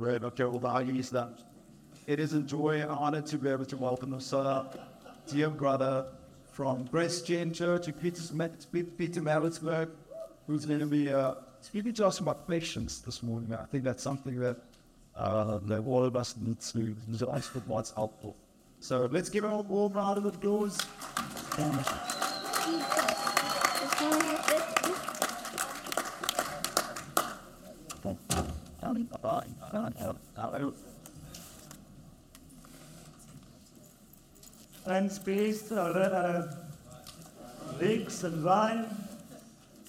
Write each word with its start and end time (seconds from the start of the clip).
Of 0.00 0.34
Joe 0.34 0.58
values 0.58 1.10
that 1.10 1.38
it 2.06 2.18
is 2.18 2.32
a 2.32 2.40
joy 2.40 2.80
and 2.80 2.90
honor 2.90 3.20
to 3.20 3.38
be 3.38 3.50
able 3.50 3.66
to 3.66 3.76
welcome 3.76 4.14
us, 4.14 4.34
dear 5.30 5.50
brother 5.50 6.06
from 6.50 6.84
Grace 6.86 7.20
Jane 7.22 7.52
Church 7.52 7.88
in 7.88 7.94
Peter, 7.94 8.20
Pietermaritzburg, 8.20 9.90
who's 10.46 10.64
going 10.64 10.80
to 10.80 10.86
be 10.86 11.12
uh, 11.12 11.34
speaking 11.60 11.92
to 11.94 12.06
us 12.06 12.18
about 12.18 12.48
patience 12.48 13.00
this 13.00 13.22
morning. 13.22 13.54
I 13.54 13.64
think 13.66 13.84
that's 13.84 14.02
something 14.02 14.40
that, 14.40 14.56
uh, 15.14 15.60
all 15.86 16.04
of 16.04 16.16
us 16.16 16.34
need 16.36 16.60
to 16.60 16.96
realize 17.08 17.46
for 17.46 17.60
what's 17.60 17.92
helpful. 17.92 18.34
So 18.80 19.08
let's 19.12 19.28
give 19.28 19.44
him 19.44 19.52
a 19.52 19.60
warm 19.60 19.92
round 19.92 20.18
of 20.18 20.26
applause. 20.26 20.78
And 34.86 35.10
space, 35.10 35.70
uh, 35.70 35.76
uh, 35.78 36.54
Riggs 37.80 38.24
and 38.24 38.44
Ryan. 38.44 38.86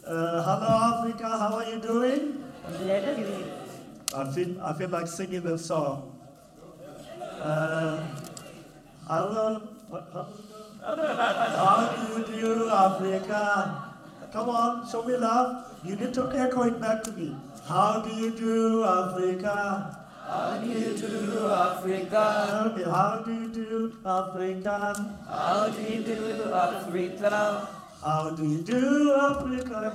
Uh, 0.06 0.44
hello, 0.44 1.02
Africa, 1.02 1.30
how 1.30 1.56
are 1.56 1.66
you 1.66 1.80
doing? 1.80 2.44
I 4.16 4.32
feel, 4.32 4.62
I 4.62 4.74
feel 4.74 4.90
like 4.90 5.08
singing 5.08 5.42
the 5.42 5.58
song. 5.58 6.16
Uh, 7.42 8.06
hello, 9.08 9.62
how 10.82 11.90
do 11.98 12.32
you 12.34 12.54
do, 12.56 12.70
Africa? 12.70 13.94
Come 14.32 14.50
on, 14.50 14.88
show 14.90 15.04
me 15.04 15.18
love. 15.18 15.66
You 15.84 15.96
need 15.96 16.14
to 16.14 16.30
echo 16.34 16.64
it 16.64 16.80
back 16.80 17.04
to 17.04 17.12
me. 17.14 17.36
How 17.68 18.02
do 18.02 18.14
you 18.14 18.32
do, 18.32 18.84
Africa? 18.84 19.98
How 20.28 20.58
do 20.58 20.68
you 20.68 20.98
do, 20.98 21.48
Africa? 21.50 22.76
How 22.92 23.20
do 23.26 23.32
you 23.34 23.48
do, 23.48 23.94
Africa? 24.06 25.16
How 25.30 25.70
do 25.70 25.82
you 25.82 26.04
do, 26.04 26.54
Africa? 26.54 27.68
How 28.02 28.30
do 28.32 28.44
you 28.46 28.62
do, 28.64 29.14
Africa? 29.14 29.94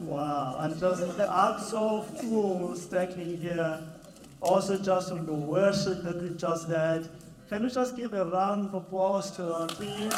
wow, 0.00 0.56
and 0.60 0.80
just, 0.80 1.20
I'm 1.20 1.60
so 1.60 2.02
full 2.02 2.74
standing 2.74 3.36
here. 3.36 3.97
Also, 4.40 4.78
just 4.78 5.08
from 5.08 5.26
the 5.26 5.32
worship 5.32 6.02
that 6.04 6.22
we 6.22 6.30
just 6.30 6.68
had. 6.68 7.08
Can 7.48 7.62
we 7.64 7.70
just 7.70 7.96
give 7.96 8.12
a 8.12 8.24
round 8.24 8.68
of 8.68 8.74
applause 8.74 9.30
to 9.36 9.54
our 9.54 9.66
team? 9.68 10.10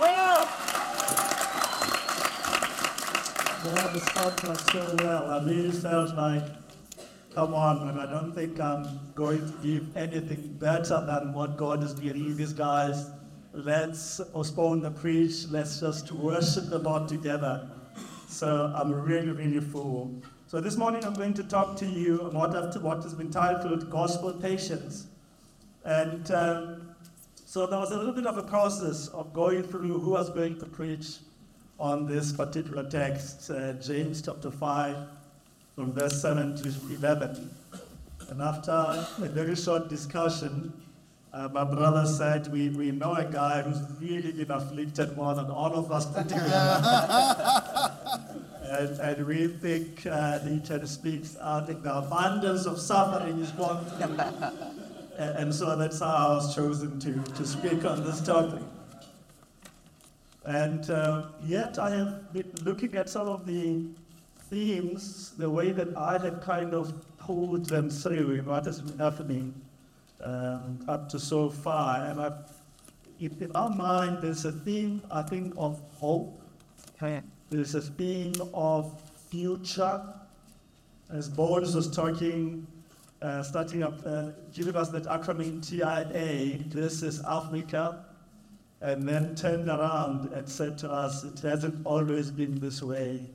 Well, 0.00 0.48
Well, 3.66 3.92
the 3.92 3.98
start 3.98 4.48
was 4.48 4.60
so 4.70 4.94
well. 4.98 5.28
I 5.28 5.44
really 5.44 5.72
felt 5.72 6.14
like, 6.14 6.44
come 7.34 7.52
on, 7.52 7.84
man, 7.84 7.98
I 7.98 8.08
don't 8.08 8.32
think 8.32 8.60
I'm 8.60 9.00
going 9.16 9.40
to 9.40 9.54
give 9.60 9.96
anything 9.96 10.56
better 10.60 11.04
than 11.04 11.32
what 11.32 11.56
God 11.56 11.82
is 11.82 11.92
giving 11.94 12.36
these 12.36 12.52
guys. 12.52 13.10
Let's 13.52 14.20
postpone 14.32 14.82
the 14.82 14.92
preach. 14.92 15.46
Let's 15.50 15.80
just 15.80 16.12
worship 16.12 16.68
the 16.68 16.78
Lord 16.78 17.08
together. 17.08 17.68
So 18.28 18.72
I'm 18.72 18.92
really, 18.92 19.32
really 19.32 19.60
full. 19.60 20.22
So 20.48 20.60
this 20.60 20.76
morning 20.76 21.04
I'm 21.04 21.14
going 21.14 21.34
to 21.34 21.42
talk 21.42 21.76
to 21.78 21.86
you 21.86 22.20
about 22.20 22.80
what, 22.80 23.02
has 23.02 23.14
been 23.14 23.32
titled 23.32 23.90
Gospel 23.90 24.32
Patience. 24.32 25.08
And 25.84 26.30
um, 26.30 26.94
so 27.44 27.66
there 27.66 27.80
was 27.80 27.90
a 27.90 27.96
little 27.96 28.12
bit 28.12 28.28
of 28.28 28.38
a 28.38 28.44
process 28.44 29.08
of 29.08 29.32
going 29.32 29.64
through 29.64 29.98
who 29.98 30.10
was 30.10 30.30
going 30.30 30.60
to 30.60 30.66
preach 30.66 31.16
on 31.80 32.06
this 32.06 32.30
particular 32.30 32.88
text, 32.88 33.50
uh, 33.50 33.72
James 33.72 34.22
chapter 34.22 34.52
5, 34.52 34.96
from 35.74 35.92
verse 35.92 36.22
7 36.22 36.54
to 36.62 36.72
11. 36.94 37.50
And 38.28 38.40
after 38.40 38.70
a 38.70 39.28
very 39.28 39.56
short 39.56 39.88
discussion, 39.88 40.72
uh, 41.32 41.48
my 41.48 41.64
brother 41.64 42.06
said, 42.06 42.52
we, 42.52 42.68
we 42.68 42.92
know 42.92 43.14
a 43.14 43.24
guy 43.24 43.62
who's 43.62 43.82
really 44.00 44.30
been 44.30 44.52
afflicted 44.52 45.16
more 45.16 45.34
than 45.34 45.46
all 45.46 45.74
of 45.74 45.90
us 45.90 46.06
put 46.06 46.28
together. 46.28 47.92
and, 48.78 49.00
and 49.00 49.26
we 49.26 49.48
think 49.48 50.06
uh, 50.06 50.38
he 50.40 50.60
can 50.60 50.86
speak 50.86 51.24
out 51.40 51.68
in 51.68 51.82
the 51.82 51.96
abundance 51.96 52.66
of 52.66 52.78
suffering 52.80 53.38
is 53.38 53.52
one. 53.52 53.84
and, 55.18 55.38
and 55.38 55.54
so 55.54 55.76
that's 55.76 56.00
how 56.00 56.06
I 56.06 56.28
was 56.34 56.54
chosen 56.54 56.98
to, 57.00 57.32
to 57.32 57.46
speak 57.46 57.84
on 57.84 58.04
this 58.04 58.20
topic. 58.20 58.62
And 60.44 60.88
uh, 60.90 61.26
yet 61.44 61.78
I 61.78 61.90
have 61.90 62.32
been 62.32 62.52
looking 62.62 62.94
at 62.96 63.08
some 63.08 63.28
of 63.28 63.46
the 63.46 63.84
themes, 64.48 65.32
the 65.36 65.50
way 65.50 65.72
that 65.72 65.96
I 65.96 66.18
have 66.18 66.40
kind 66.40 66.72
of 66.72 66.94
pulled 67.18 67.66
them 67.66 67.90
through 67.90 68.30
in 68.32 68.44
what 68.44 68.64
has 68.66 68.80
been 68.80 68.98
happening 68.98 69.54
um, 70.22 70.84
up 70.86 71.08
to 71.10 71.18
so 71.18 71.50
far. 71.50 72.04
And 72.04 72.34
if 73.18 73.42
in 73.42 73.50
our 73.56 73.70
mind, 73.70 74.18
there's 74.22 74.44
a 74.44 74.52
theme, 74.52 75.02
I 75.10 75.22
think, 75.22 75.54
of 75.56 75.80
hope. 75.98 76.40
There's 77.50 77.74
a 77.74 77.80
theme 77.80 78.34
of 78.54 79.00
future. 79.30 80.02
As 81.10 81.28
Boris 81.28 81.74
was 81.74 81.90
talking, 81.90 82.66
uh, 83.22 83.42
starting 83.42 83.82
up, 83.82 84.00
uh, 84.04 84.30
giving 84.52 84.76
us 84.76 84.88
that 84.90 85.04
acronym 85.04 85.66
TIA, 85.66 86.58
this 86.68 87.02
is 87.02 87.22
Africa 87.24 88.04
and 88.80 89.08
then 89.08 89.34
turned 89.34 89.68
around 89.68 90.32
and 90.32 90.48
said 90.48 90.76
to 90.78 90.90
us, 90.90 91.24
It 91.24 91.38
hasn't 91.40 91.86
always 91.86 92.30
been 92.30 92.58
this 92.60 92.82
way, 92.82 93.30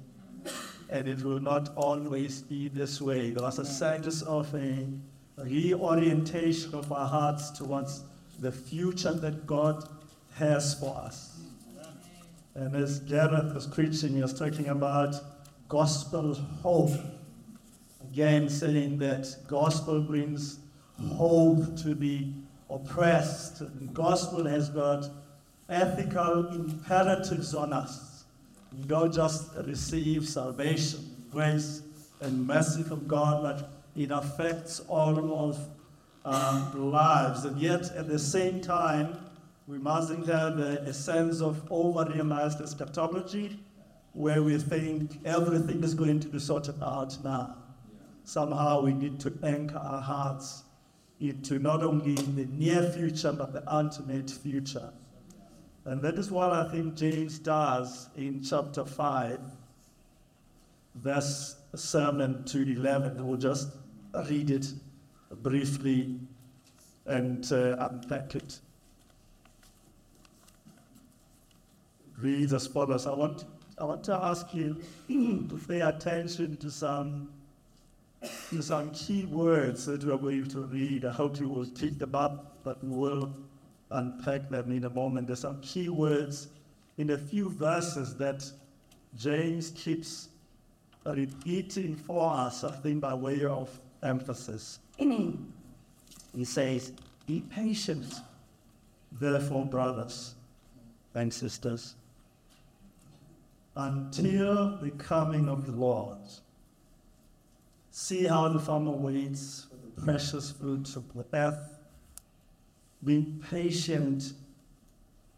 and 0.90 1.08
it 1.08 1.24
will 1.24 1.40
not 1.40 1.76
always 1.76 2.42
be 2.42 2.68
this 2.68 3.02
way. 3.02 3.32
There 3.32 3.44
was 3.44 3.60
a 3.60 3.66
sense 3.66 4.22
of 4.22 4.54
a 4.54 4.88
reorientation 5.38 6.76
of 6.76 6.92
our 6.92 7.08
hearts 7.08 7.50
towards 7.52 8.04
the 8.40 8.52
future 8.52 9.14
that 9.14 9.48
God 9.48 9.88
has 10.36 10.76
for 10.76 10.96
us. 10.96 11.31
And 12.54 12.76
as 12.76 13.00
Gareth 13.00 13.54
was 13.54 13.66
preaching, 13.68 14.16
he 14.16 14.22
was 14.22 14.38
talking 14.38 14.68
about 14.68 15.16
gospel 15.70 16.34
hope. 16.34 16.92
Again, 18.12 18.50
saying 18.50 18.98
that 19.00 19.36
gospel 19.48 20.02
brings 20.02 20.60
hope 21.16 21.78
to 21.78 21.96
the 21.96 22.28
oppressed. 22.70 23.62
And 23.62 23.94
gospel 23.94 24.46
has 24.46 24.70
got 24.70 25.08
ethical 25.70 26.48
imperatives 26.50 27.56
on 27.56 27.72
us. 27.72 28.26
We 28.78 28.84
don't 28.84 29.14
just 29.14 29.56
receive 29.66 30.28
salvation, 30.28 31.26
grace, 31.32 31.82
and 32.20 32.46
mercy 32.46 32.84
from 32.84 33.08
God, 33.08 33.44
but 33.44 33.70
it 33.96 34.12
affects 34.12 34.82
all 34.88 35.48
of 35.48 35.58
our 36.26 36.76
lives. 36.76 37.46
And 37.46 37.58
yet, 37.60 37.92
at 37.96 38.08
the 38.08 38.20
same 38.20 38.62
time, 38.62 39.18
we 39.68 39.78
mustn't 39.78 40.28
have 40.28 40.60
a, 40.60 40.78
a 40.88 40.94
sense 40.94 41.42
of 41.42 41.72
over-realized 41.72 42.62
eschatology 42.62 43.60
where 44.14 44.44
we 44.44 44.58
think 44.58 45.20
everything 45.26 45.84
is 45.84 45.94
going 45.94 46.20
to 46.20 46.28
be 46.28 46.40
sorted 46.40 46.82
out 46.84 47.18
now. 47.24 47.56
Somehow 48.24 48.82
we 48.82 48.94
need 48.94 49.20
to 49.22 49.34
anchor 49.44 49.78
our 49.78 50.02
hearts 50.02 50.64
into 51.20 51.60
not 51.60 51.84
only 51.84 52.16
the 52.16 52.46
near 52.46 52.84
future, 52.92 53.32
but 53.32 53.54
the 53.54 53.64
ultimate 53.72 54.30
future. 54.30 54.92
And 55.86 56.02
that 56.02 56.16
is 56.16 56.30
what 56.30 56.52
I 56.52 56.70
think 56.70 56.96
James 56.96 57.40
does 57.40 58.10
in 58.16 58.44
chapter 58.44 58.86
5, 58.86 59.40
verse 60.96 61.56
7 61.76 62.44
to 62.46 62.62
11. 62.62 63.26
We'll 63.26 63.38
just 63.38 63.70
read 64.30 64.52
it 64.52 64.74
briefly 65.42 66.20
and 67.06 67.52
uh, 67.52 67.78
unpack 67.80 68.36
it. 68.36 68.60
Read 72.22 72.54
as 72.54 72.68
follows. 72.68 73.08
I 73.08 73.14
want, 73.14 73.46
I 73.78 73.84
want 73.84 74.04
to 74.06 74.14
ask 74.14 74.54
you 74.54 74.78
to 75.08 75.60
pay 75.68 75.82
attention 75.82 76.58
to 76.58 76.70
some, 76.70 77.30
to 78.50 78.62
some 78.62 78.92
key 78.92 79.26
words 79.26 79.86
that 79.88 80.04
we're 80.04 80.18
going 80.18 80.48
to 80.50 80.62
read. 80.62 81.06
I 81.06 81.12
hope 81.12 81.40
you 81.40 81.50
will 81.50 81.66
take 81.66 81.98
them 81.98 82.14
up, 82.14 82.58
but 82.64 82.84
we 82.84 82.96
will 82.96 83.34
unpack 83.90 84.50
them 84.50 84.72
in 84.72 84.86
a 84.86 84.90
moment. 84.90 85.28
There's 85.28 85.40
some 85.40 85.60
key 85.62 85.90
words 85.90 86.48
in 86.98 87.10
a 87.10 87.18
few 87.18 87.50
verses 87.50 88.16
that 88.18 88.50
James 89.18 89.72
keeps 89.72 90.30
repeating 91.06 91.96
for 91.96 92.32
us, 92.34 92.64
I 92.64 92.72
think 92.72 93.02
by 93.02 93.14
way 93.14 93.44
of 93.46 93.70
emphasis. 94.04 94.80
he 94.98 95.38
says, 96.44 96.94
Be 97.26 97.42
patient, 97.42 98.14
therefore, 99.20 99.66
brothers 99.66 100.36
and 101.16 101.34
sisters, 101.34 101.96
until 103.76 104.78
the 104.78 104.92
coming 104.92 105.48
of 105.48 105.66
the 105.66 105.72
Lord. 105.72 106.20
See 107.90 108.26
how 108.26 108.48
the 108.50 108.60
farmer 108.60 108.92
waits 108.92 109.68
for 109.70 109.76
the 109.76 110.02
precious 110.02 110.52
fruits 110.52 110.96
of 110.96 111.14
the 111.14 111.26
earth 111.34 111.78
Be 113.04 113.26
patient 113.50 114.34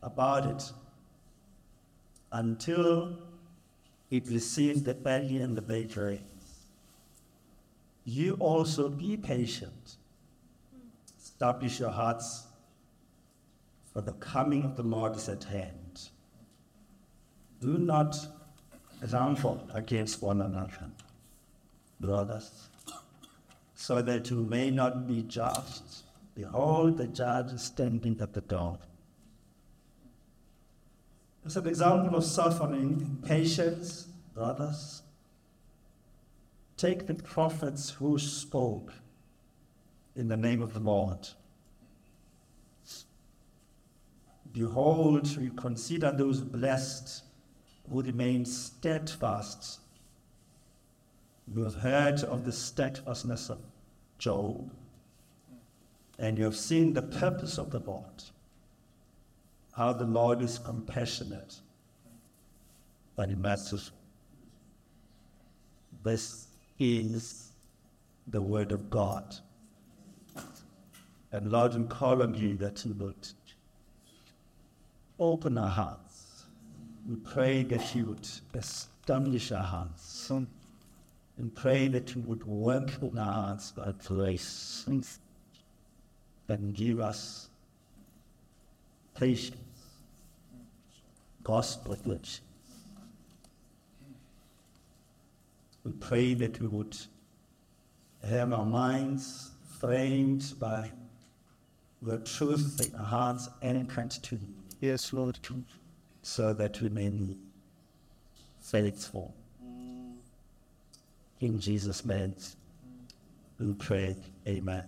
about 0.02 0.46
it 0.46 0.72
until 2.32 3.18
it 4.10 4.28
receives 4.28 4.84
the 4.84 4.94
belly 4.94 5.38
and 5.38 5.56
the 5.56 5.62
bakery. 5.62 6.22
You 8.04 8.36
also 8.40 8.90
be 8.90 9.16
patient. 9.16 9.96
Establish 11.22 11.80
your 11.80 11.92
hearts, 11.92 12.44
for 13.94 14.02
the 14.02 14.14
coming 14.14 14.64
of 14.64 14.76
the 14.76 14.84
Lord 14.84 15.16
is 15.16 15.30
at 15.30 15.46
hand. 15.46 15.83
Do 17.64 17.78
not 17.78 18.18
rumble 19.10 19.66
against 19.74 20.22
one 20.22 20.42
another, 20.42 20.92
brothers, 21.98 22.68
so 23.74 24.02
that 24.02 24.30
you 24.30 24.44
may 24.44 24.70
not 24.70 25.08
be 25.08 25.24
judged. 25.24 26.04
Behold, 26.36 26.98
the 26.98 27.08
judge 27.08 27.54
is 27.54 27.62
standing 27.62 28.20
at 28.20 28.34
the 28.34 28.42
door. 28.42 28.80
It's 31.46 31.56
an 31.56 31.66
example 31.66 32.18
of 32.18 32.26
suffering, 32.26 33.20
patience, 33.26 34.08
brothers. 34.34 35.02
Take 36.76 37.08
the 37.08 37.16
prophets 37.16 37.92
who 37.92 38.20
spoke 38.20 38.92
in 40.18 40.28
the 40.28 40.36
name 40.36 40.62
of 40.62 40.74
the 40.74 40.82
Lord. 40.82 41.30
Behold, 44.52 45.38
we 45.38 45.50
consider 45.56 46.12
those 46.12 46.42
blessed 46.42 47.24
who 47.94 48.02
remain 48.02 48.44
steadfast. 48.44 49.80
You 51.54 51.64
have 51.64 51.76
heard 51.76 52.24
of 52.24 52.44
the 52.44 52.52
steadfastness 52.52 53.50
of 53.50 53.60
Job, 54.18 54.72
and 56.18 56.38
you 56.38 56.44
have 56.44 56.56
seen 56.56 56.94
the 56.94 57.04
purpose 57.04 57.60
of 57.60 57.70
the 57.70 57.80
Lord, 57.80 58.24
how 59.74 59.94
the 59.94 60.06
Lord 60.06 60.42
is 60.42 60.58
compassionate, 60.58 61.60
but 63.16 63.30
merciful. 63.38 63.96
This 66.04 66.48
is 66.80 67.52
the 68.28 68.42
word 68.42 68.72
of 68.72 68.90
God. 68.90 69.36
And 71.32 71.52
Lord, 71.52 71.76
we 71.76 71.84
call 71.84 72.24
on 72.24 72.34
you 72.34 72.56
that 72.58 72.84
you 72.86 72.94
would 72.96 73.28
open 75.20 75.58
our 75.58 75.70
hearts. 75.70 76.03
We 77.08 77.16
pray 77.18 77.64
that 77.64 77.94
you 77.96 78.06
would 78.06 78.28
establish 78.54 79.52
our 79.52 79.64
hearts. 79.64 80.32
And 81.36 81.56
pray 81.56 81.88
that 81.88 82.16
you 82.16 82.22
would 82.22 82.46
work 82.46 82.92
in 83.02 83.18
our 83.18 83.34
hearts 83.34 83.72
by 83.72 83.92
grace 84.06 84.86
and 84.88 85.04
give 86.76 87.00
us 87.00 87.50
patience, 89.16 89.58
gospel 91.44 91.98
which 92.04 92.42
we 95.84 95.92
pray 95.94 96.36
that 96.36 96.60
we 96.62 96.68
would 96.68 96.96
have 98.24 98.54
our 98.54 98.66
minds 98.66 99.52
framed 99.80 100.54
by 100.60 100.92
the 102.02 102.20
truth 102.20 102.80
in 102.88 102.96
our 103.00 103.06
hearts 103.06 103.50
anchored 103.64 104.12
to 104.12 104.36
you. 104.36 104.48
Yes, 104.80 105.12
Lord. 105.12 105.40
So 106.24 106.54
that 106.54 106.82
we 106.82 106.90
may 106.90 107.10
be 107.10 107.38
faithful. 108.62 109.36
In 111.42 111.60
Jesus' 111.60 112.06
name, 112.06 112.34
we 113.60 113.74
pray. 113.74 114.16
Amen. 114.48 114.86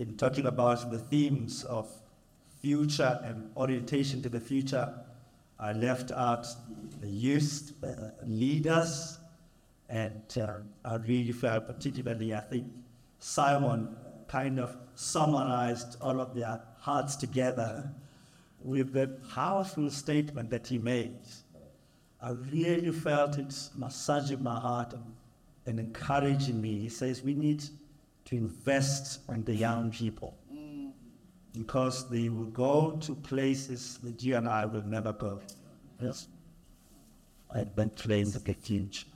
In 0.00 0.16
talking 0.16 0.46
about 0.46 0.90
the 0.90 0.98
themes 0.98 1.62
of 1.64 1.88
future 2.60 3.20
and 3.22 3.50
orientation 3.56 4.20
to 4.22 4.28
the 4.28 4.40
future, 4.40 4.92
I 5.60 5.72
left 5.72 6.10
out 6.10 6.44
the 7.00 7.08
youth 7.08 7.72
uh, 7.84 8.10
leaders, 8.26 9.18
and 9.88 10.22
uh, 10.36 10.54
I 10.84 10.96
really 10.96 11.30
felt 11.30 11.68
particularly, 11.68 12.34
I 12.34 12.40
think 12.40 12.66
Simon 13.20 13.94
kind 14.26 14.58
of 14.58 14.76
summarized 14.96 15.96
all 16.00 16.20
of 16.20 16.34
their 16.34 16.60
hearts 16.78 17.14
together 17.14 17.92
with 18.64 18.92
the 18.92 19.08
powerful 19.34 19.90
statement 19.90 20.50
that 20.50 20.66
he 20.66 20.78
made. 20.78 21.18
I 22.20 22.30
really 22.30 22.92
felt 22.92 23.38
it 23.38 23.54
massaging 23.76 24.42
my 24.42 24.58
heart 24.58 24.94
and, 25.66 25.78
encouraging 25.78 26.60
me. 26.60 26.78
He 26.78 26.88
says 26.88 27.22
we 27.22 27.34
need 27.34 27.64
to 28.26 28.36
invest 28.36 29.20
in 29.28 29.44
the 29.44 29.54
young 29.54 29.90
people 29.90 30.36
because 31.52 32.08
they 32.08 32.28
will 32.28 32.46
go 32.46 32.98
to 33.00 33.14
places 33.14 33.98
that 34.02 34.22
you 34.22 34.36
and 34.36 34.48
I 34.48 34.64
will 34.66 34.82
never 34.82 35.12
go. 35.12 35.40
Yes. 36.00 36.28
I've 37.54 37.74
been 37.76 37.90
trained 37.90 38.32
playing 38.32 38.44
the 38.44 38.54
future. 38.54 39.06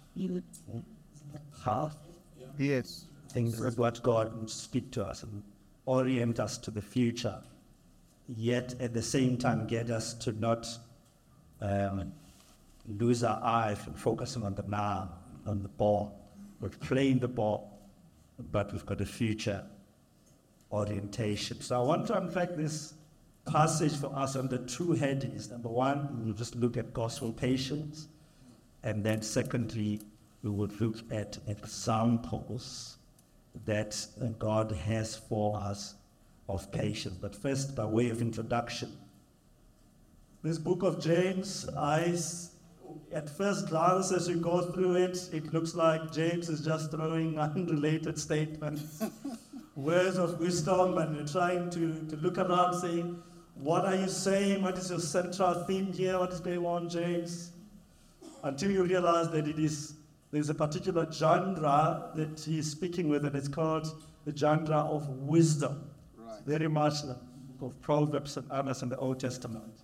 How? 1.64 1.90
Yes. 2.58 3.06
Things 3.31 3.60
is 3.60 3.76
what 3.76 4.02
God 4.02 4.38
will 4.38 4.48
speak 4.48 4.90
to 4.93 5.04
us 5.04 5.22
and 5.22 5.43
orient 5.87 6.40
us 6.40 6.58
to 6.58 6.70
the 6.70 6.82
future, 6.82 7.40
yet 8.28 8.75
at 8.81 8.93
the 8.93 9.02
same 9.02 9.37
time 9.37 9.67
get 9.67 9.90
us 9.90 10.14
to 10.14 10.32
not 10.32 10.67
um, 11.61 12.12
lose 12.87 13.25
our 13.25 13.40
eye 13.43 13.75
from 13.75 13.94
focusing 13.94 14.43
on 14.43 14.55
the 14.55 14.64
now, 14.69 15.11
on 15.46 15.62
the 15.62 15.69
ball. 15.69 16.20
We're 16.61 16.69
playing 16.69 17.19
the 17.19 17.28
ball, 17.28 17.78
but 18.50 18.73
we've 18.73 18.87
got 18.87 19.00
a 19.00 19.06
future 19.06 19.64
orientation. 20.73 21.61
So 21.61 21.81
I 21.81 21.84
want 21.84 22.06
to 22.08 22.19
unpack 22.19 22.56
this 22.56 22.94
passage 23.46 23.96
for 23.96 24.14
us 24.17 24.37
under 24.37 24.58
two 24.58 24.93
headings. 24.93 25.50
Number 25.50 25.69
one, 25.69 26.25
we'll 26.25 26.34
just 26.34 26.56
look 26.56 26.76
at 26.76 26.93
gospel 26.93 27.32
patience, 27.32 28.08
and 28.82 29.05
then 29.05 29.22
secondly, 29.22 30.00
we 30.43 30.50
would 30.50 30.81
look 30.81 30.99
at 31.11 31.38
examples 31.46 32.99
that 33.64 33.96
God 34.38 34.72
has 34.72 35.17
for 35.17 35.58
us 35.58 35.94
of 36.48 36.70
patience. 36.72 37.16
But 37.20 37.34
first, 37.34 37.75
by 37.75 37.84
way 37.84 38.10
of 38.10 38.20
introduction, 38.20 38.96
this 40.43 40.58
book 40.58 40.82
of 40.82 41.00
James, 41.00 41.69
I, 41.76 42.16
at 43.12 43.28
first 43.28 43.69
glance, 43.69 44.12
as 44.12 44.28
you 44.28 44.37
go 44.37 44.60
through 44.62 44.96
it, 44.96 45.28
it 45.32 45.52
looks 45.52 45.75
like 45.75 46.12
James 46.12 46.48
is 46.48 46.64
just 46.64 46.90
throwing 46.90 47.38
unrelated 47.38 48.19
statements, 48.19 49.02
words 49.75 50.19
of 50.19 50.38
wisdom, 50.38 50.98
and 50.98 51.16
you're 51.16 51.26
trying 51.26 51.70
to, 51.70 51.94
to 52.08 52.16
look 52.16 52.38
around 52.38 52.81
saying, 52.81 53.22
What 53.56 53.84
are 53.84 53.96
you 53.96 54.08
saying? 54.08 54.62
What 54.62 54.79
is 54.79 54.91
your 54.91 55.00
central 55.00 55.65
theme 55.65 55.93
here? 55.93 56.19
What 56.19 56.32
is 56.32 56.41
going 56.41 56.65
on, 56.65 56.88
James? 56.88 57.50
Until 58.44 58.70
you 58.70 58.84
realize 58.84 59.31
that 59.31 59.48
it 59.48 59.58
is 59.58 59.94
there's 60.31 60.50
a 60.50 60.55
particular 60.55 61.10
genre 61.10 62.10
that 62.15 62.41
he's 62.41 62.70
speaking 62.70 63.08
with, 63.08 63.24
and 63.24 63.34
it's 63.34 63.48
called 63.48 64.03
the 64.24 64.36
genre 64.36 64.79
of 64.79 65.08
wisdom. 65.08 65.91
Very 66.46 66.69
much 66.69 66.94
of 67.60 67.81
Proverbs 67.82 68.36
and 68.36 68.50
others 68.50 68.82
in 68.82 68.88
the 68.88 68.96
Old 68.96 69.19
Testament. 69.20 69.82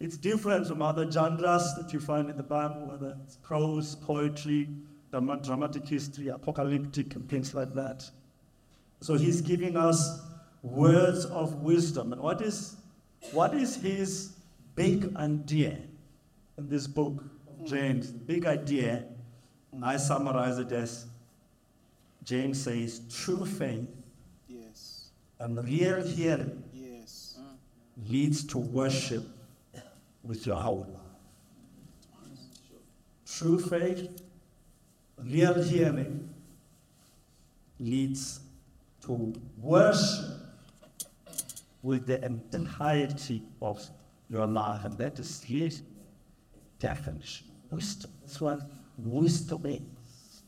It's 0.00 0.16
different 0.16 0.66
from 0.66 0.82
other 0.82 1.10
genres 1.10 1.74
that 1.76 1.92
you 1.92 2.00
find 2.00 2.28
in 2.30 2.36
the 2.36 2.42
Bible, 2.42 2.86
whether 2.86 3.16
it's 3.22 3.36
prose, 3.36 3.94
poetry, 3.94 4.68
dramatic 5.10 5.86
history, 5.86 6.28
apocalyptic, 6.28 7.14
and 7.14 7.28
things 7.28 7.54
like 7.54 7.72
that. 7.74 8.10
So 9.00 9.14
he's 9.14 9.40
giving 9.40 9.76
us 9.76 10.20
words 10.62 11.26
of 11.26 11.62
wisdom. 11.62 12.12
And 12.12 12.22
what 12.22 12.40
is, 12.42 12.76
what 13.32 13.54
is 13.54 13.76
his 13.76 14.36
big 14.74 15.14
idea 15.16 15.78
in 16.58 16.68
this 16.68 16.86
book 16.86 17.24
of 17.48 17.66
James? 17.66 18.12
The 18.12 18.18
big 18.18 18.46
idea, 18.46 19.04
and 19.72 19.84
I 19.84 19.96
summarize 19.96 20.58
it 20.58 20.72
as 20.72 21.06
James 22.24 22.62
says, 22.62 23.00
true 23.10 23.44
faith. 23.46 23.88
And 25.38 25.62
real 25.64 26.06
hearing 26.06 26.62
Yes. 26.72 27.38
leads 28.08 28.44
to 28.44 28.58
worship 28.58 29.24
with 30.22 30.46
your 30.46 30.56
whole 30.56 30.86
life. 30.92 31.02
True 33.26 33.58
faith, 33.58 34.22
real 35.18 35.62
hearing 35.62 36.28
leads 37.78 38.40
to 39.02 39.34
worship 39.58 40.40
with 41.82 42.06
the 42.06 42.24
entirety 42.24 43.42
of 43.60 43.88
your 44.28 44.46
life, 44.46 44.84
and 44.84 44.96
that 44.98 45.18
is 45.18 45.42
his 45.42 45.82
definition. 46.78 47.46
Wisdom. 47.70 48.10
That's 48.20 48.40
what 48.40 48.60
wisdom 48.98 49.66
is. 49.66 50.42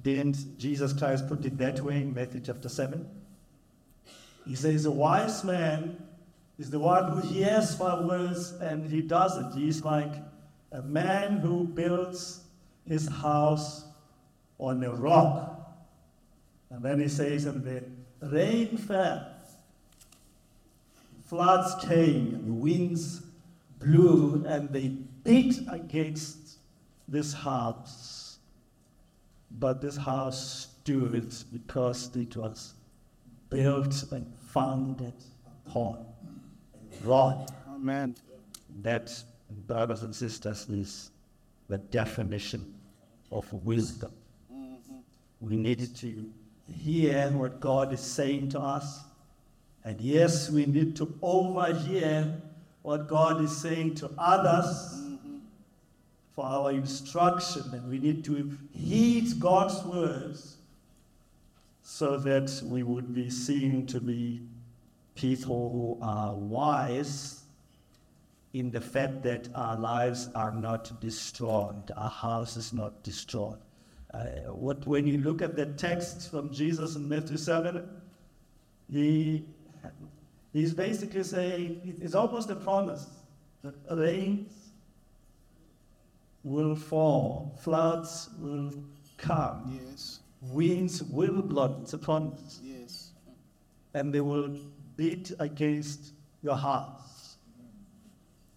Didn't 0.00 0.58
Jesus 0.58 0.92
Christ 0.92 1.28
put 1.28 1.44
it 1.44 1.56
that 1.58 1.80
way 1.80 2.02
in 2.02 2.14
Matthew 2.14 2.40
chapter 2.40 2.68
7? 2.68 3.06
He 4.46 4.54
says, 4.54 4.84
A 4.84 4.90
wise 4.90 5.44
man 5.44 6.02
is 6.58 6.70
the 6.70 6.78
one 6.78 7.10
who 7.10 7.28
hears 7.28 7.78
my 7.78 8.00
words 8.00 8.52
and 8.60 8.90
he 8.90 9.00
does 9.00 9.36
it. 9.36 9.58
He's 9.58 9.84
like 9.84 10.12
a 10.72 10.82
man 10.82 11.38
who 11.38 11.64
builds 11.64 12.40
his 12.86 13.08
house 13.08 13.84
on 14.58 14.82
a 14.84 14.92
rock. 14.92 15.60
And 16.70 16.82
then 16.82 17.00
he 17.00 17.08
says, 17.08 17.46
And 17.46 17.64
the 17.64 17.84
rain 18.20 18.76
fell, 18.76 19.26
floods 21.24 21.84
came 21.86 22.34
and 22.34 22.60
winds 22.60 23.22
blew 23.78 24.44
and 24.46 24.68
they 24.70 24.88
beat 25.24 25.60
against 25.70 26.58
this 27.08 27.32
house. 27.32 28.38
But 29.50 29.80
this 29.80 29.96
house 29.96 30.68
stood 30.82 31.32
because 31.52 32.14
it 32.14 32.36
was 32.36 32.73
built 33.54 34.04
and 34.10 34.26
founded 34.48 35.14
upon 35.66 36.04
rock. 37.04 37.48
Amen. 37.72 38.16
That, 38.82 39.12
brothers 39.66 40.02
and 40.02 40.14
sisters, 40.14 40.68
is 40.68 41.10
the 41.68 41.78
definition 41.78 42.74
of 43.30 43.50
wisdom. 43.52 44.12
Mm-hmm. 44.52 44.96
We 45.40 45.56
need 45.56 45.94
to 45.96 46.32
hear 46.82 47.30
what 47.30 47.60
God 47.60 47.92
is 47.92 48.00
saying 48.00 48.48
to 48.50 48.60
us. 48.60 49.00
And 49.84 50.00
yes, 50.00 50.50
we 50.50 50.66
need 50.66 50.96
to 50.96 51.16
overhear 51.22 52.40
what 52.82 53.06
God 53.06 53.40
is 53.40 53.56
saying 53.56 53.94
to 53.96 54.10
others 54.18 54.66
mm-hmm. 54.96 55.36
for 56.34 56.44
our 56.44 56.72
instruction. 56.72 57.62
And 57.72 57.88
we 57.88 57.98
need 57.98 58.24
to 58.24 58.58
heed 58.72 59.38
God's 59.38 59.82
words 59.84 60.56
so 61.86 62.16
that 62.16 62.50
we 62.64 62.82
would 62.82 63.14
be 63.14 63.28
seen 63.28 63.86
to 63.86 64.00
be 64.00 64.40
people 65.14 65.70
who 65.70 65.98
are 66.04 66.34
wise 66.34 67.42
in 68.54 68.70
the 68.70 68.80
fact 68.80 69.22
that 69.22 69.48
our 69.54 69.78
lives 69.78 70.30
are 70.34 70.50
not 70.50 70.98
destroyed, 71.00 71.90
our 71.94 72.08
house 72.08 72.56
is 72.56 72.72
not 72.72 73.02
destroyed. 73.02 73.58
Uh, 74.14 74.24
what, 74.52 74.86
when 74.86 75.06
you 75.06 75.18
look 75.18 75.42
at 75.42 75.56
the 75.56 75.66
text 75.66 76.30
from 76.30 76.50
Jesus 76.50 76.96
in 76.96 77.06
Matthew 77.06 77.36
7, 77.36 77.86
he, 78.90 79.44
he's 80.54 80.72
basically 80.72 81.22
saying, 81.22 81.98
it's 82.00 82.14
almost 82.14 82.48
a 82.48 82.56
promise 82.56 83.06
that 83.62 83.74
rains 83.90 84.52
will 86.44 86.74
fall, 86.74 87.58
floods 87.60 88.30
will 88.40 88.72
come, 89.18 89.80
Yes. 89.84 90.20
Winds 90.52 91.02
will 91.02 91.42
blow, 91.42 91.84
a 91.92 91.98
promise, 91.98 92.60
Yes. 92.62 93.10
and 93.94 94.12
they 94.12 94.20
will 94.20 94.56
beat 94.96 95.32
against 95.38 96.12
your 96.42 96.56
house. 96.56 97.36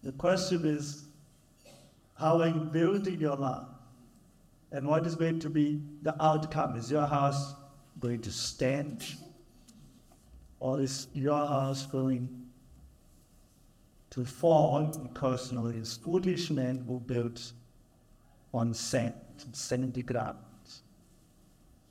The 0.02 0.12
question 0.12 0.64
is, 0.64 1.04
how 2.14 2.40
are 2.40 2.48
you 2.48 2.60
building 2.60 3.20
your 3.20 3.36
life? 3.36 3.66
And 4.70 4.86
what 4.86 5.06
is 5.06 5.14
going 5.14 5.40
to 5.40 5.50
be 5.50 5.80
the 6.02 6.14
outcome? 6.22 6.76
Is 6.76 6.90
your 6.90 7.06
house 7.06 7.54
going 7.98 8.20
to 8.22 8.30
stand? 8.30 9.04
Or 10.60 10.80
is 10.80 11.08
your 11.14 11.46
house 11.46 11.86
going 11.86 12.48
to 14.10 14.24
fall 14.24 14.86
because 14.86 15.52
you 15.52 15.58
know, 15.58 15.84
foolish 15.84 16.50
men 16.50 16.84
who 16.86 17.00
built 17.00 17.52
on 18.52 18.74
sand, 18.74 19.14
sandy 19.52 20.02
ground. 20.02 20.38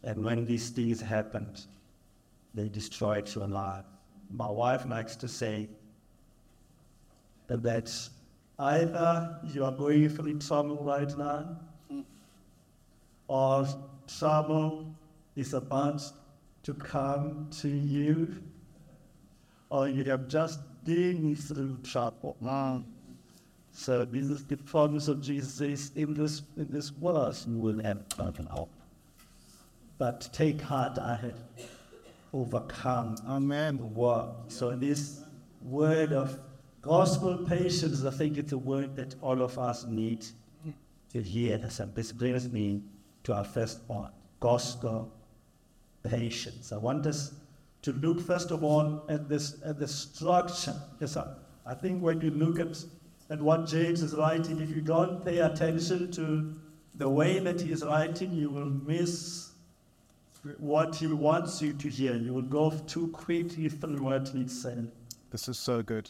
And 0.08 0.24
when 0.24 0.46
these 0.46 0.70
things 0.70 1.02
happened, 1.02 1.66
they 2.54 2.70
destroyed 2.70 3.28
your 3.36 3.46
life. 3.46 3.84
My 4.32 4.50
wife 4.50 4.86
likes 4.86 5.18
to 5.18 5.28
say 5.28 5.68
that 7.48 8.10
either 8.58 9.40
you 9.44 9.66
are 9.66 9.72
going 9.74 10.08
through 10.08 10.40
trouble 10.40 10.78
right 10.82 11.12
now, 11.18 11.58
or 13.28 13.68
trouble 14.18 14.96
is 15.36 15.54
about 15.54 16.02
to 16.64 16.74
come 16.74 17.50
to 17.60 17.68
you, 17.68 18.42
or 19.70 19.90
you 19.90 20.06
have 20.06 20.30
just 20.30 20.62
been 20.86 21.36
through 21.36 21.80
trouble. 21.84 22.38
So 23.74 24.06
this 24.06 24.24
is 24.24 24.46
the 24.46 24.56
promise 24.56 25.10
of 25.10 25.22
Jesus 25.22 25.92
in 25.98 26.14
this 26.14 26.44
in 26.56 26.68
this 26.70 26.94
world 26.94 27.38
you 27.46 27.58
will 27.58 27.84
have 27.84 28.08
trouble. 28.08 28.70
But 29.98 30.30
take 30.32 30.62
heart, 30.62 31.00
I 31.00 31.16
have 31.16 31.40
overcome 32.34 33.16
Amen. 33.28 33.78
the 33.78 33.86
world. 33.86 34.36
So 34.50 34.76
this 34.76 35.22
word 35.62 36.14
of 36.14 36.40
gospel 36.82 37.38
patience, 37.48 38.04
I 38.06 38.12
think 38.12 38.38
it's 38.38 38.52
a 38.52 38.58
word 38.58 38.96
that 38.96 39.16
all 39.22 39.42
of 39.42 39.58
us 39.58 39.86
need 39.86 40.26
to 41.14 41.22
hear. 41.22 41.56
And 41.56 41.96
this 41.96 42.12
brings 42.12 42.50
me 42.50 42.84
to 43.24 43.34
our 43.34 43.44
first 43.44 43.88
point, 43.88 44.12
gospel 44.40 45.12
patience. 46.04 46.72
I 46.72 46.78
want 46.78 47.06
us 47.08 47.34
to 47.82 47.94
look 47.94 48.22
first 48.22 48.52
of 48.52 48.64
all 48.64 49.04
at 49.10 49.28
this 49.28 49.58
at 49.66 49.80
the 49.80 49.88
structure. 49.88 50.76
Yes, 51.00 51.18
I, 51.18 51.28
I 51.66 51.74
think 51.74 52.02
when 52.02 52.22
you 52.22 52.32
look 52.32 52.60
at, 52.60 52.84
at 53.30 53.42
what 53.42 53.66
James 53.66 54.02
is 54.02 54.14
writing, 54.14 54.62
if 54.62 54.70
you 54.70 54.82
don't 54.82 55.26
pay 55.26 55.40
attention 55.40 56.12
to 56.12 56.56
the 56.96 57.10
way 57.10 57.40
that 57.40 57.62
he 57.62 57.72
is 57.72 57.84
writing, 57.84 58.34
you 58.34 58.50
will 58.50 58.70
miss 58.70 59.47
what 60.58 60.96
he 60.96 61.08
wants 61.08 61.62
you 61.62 61.74
to 61.74 61.90
hear. 61.90 62.16
You 62.16 62.34
will 62.34 62.42
go 62.42 62.72
too 62.88 63.08
quickly 63.10 63.70
through 63.70 64.02
what 64.02 64.30
he's 64.30 64.62
saying. 64.62 64.92
This 65.32 65.48
is 65.48 65.58
so 65.58 65.82
good. 65.82 66.10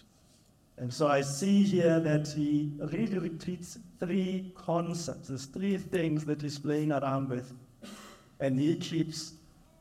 And 0.78 0.94
so 0.94 1.08
I 1.08 1.22
see 1.22 1.64
here 1.64 2.00
that 2.00 2.28
he 2.28 2.72
really 2.80 3.18
repeats 3.18 3.80
three 4.00 4.54
concepts. 4.56 5.30
There's 5.30 5.46
three 5.46 5.78
things 5.78 6.24
that 6.26 6.42
he's 6.42 6.60
playing 6.60 6.92
around 6.92 7.30
with. 7.30 7.52
And 8.40 8.60
he 8.60 8.76
keeps 8.76 9.34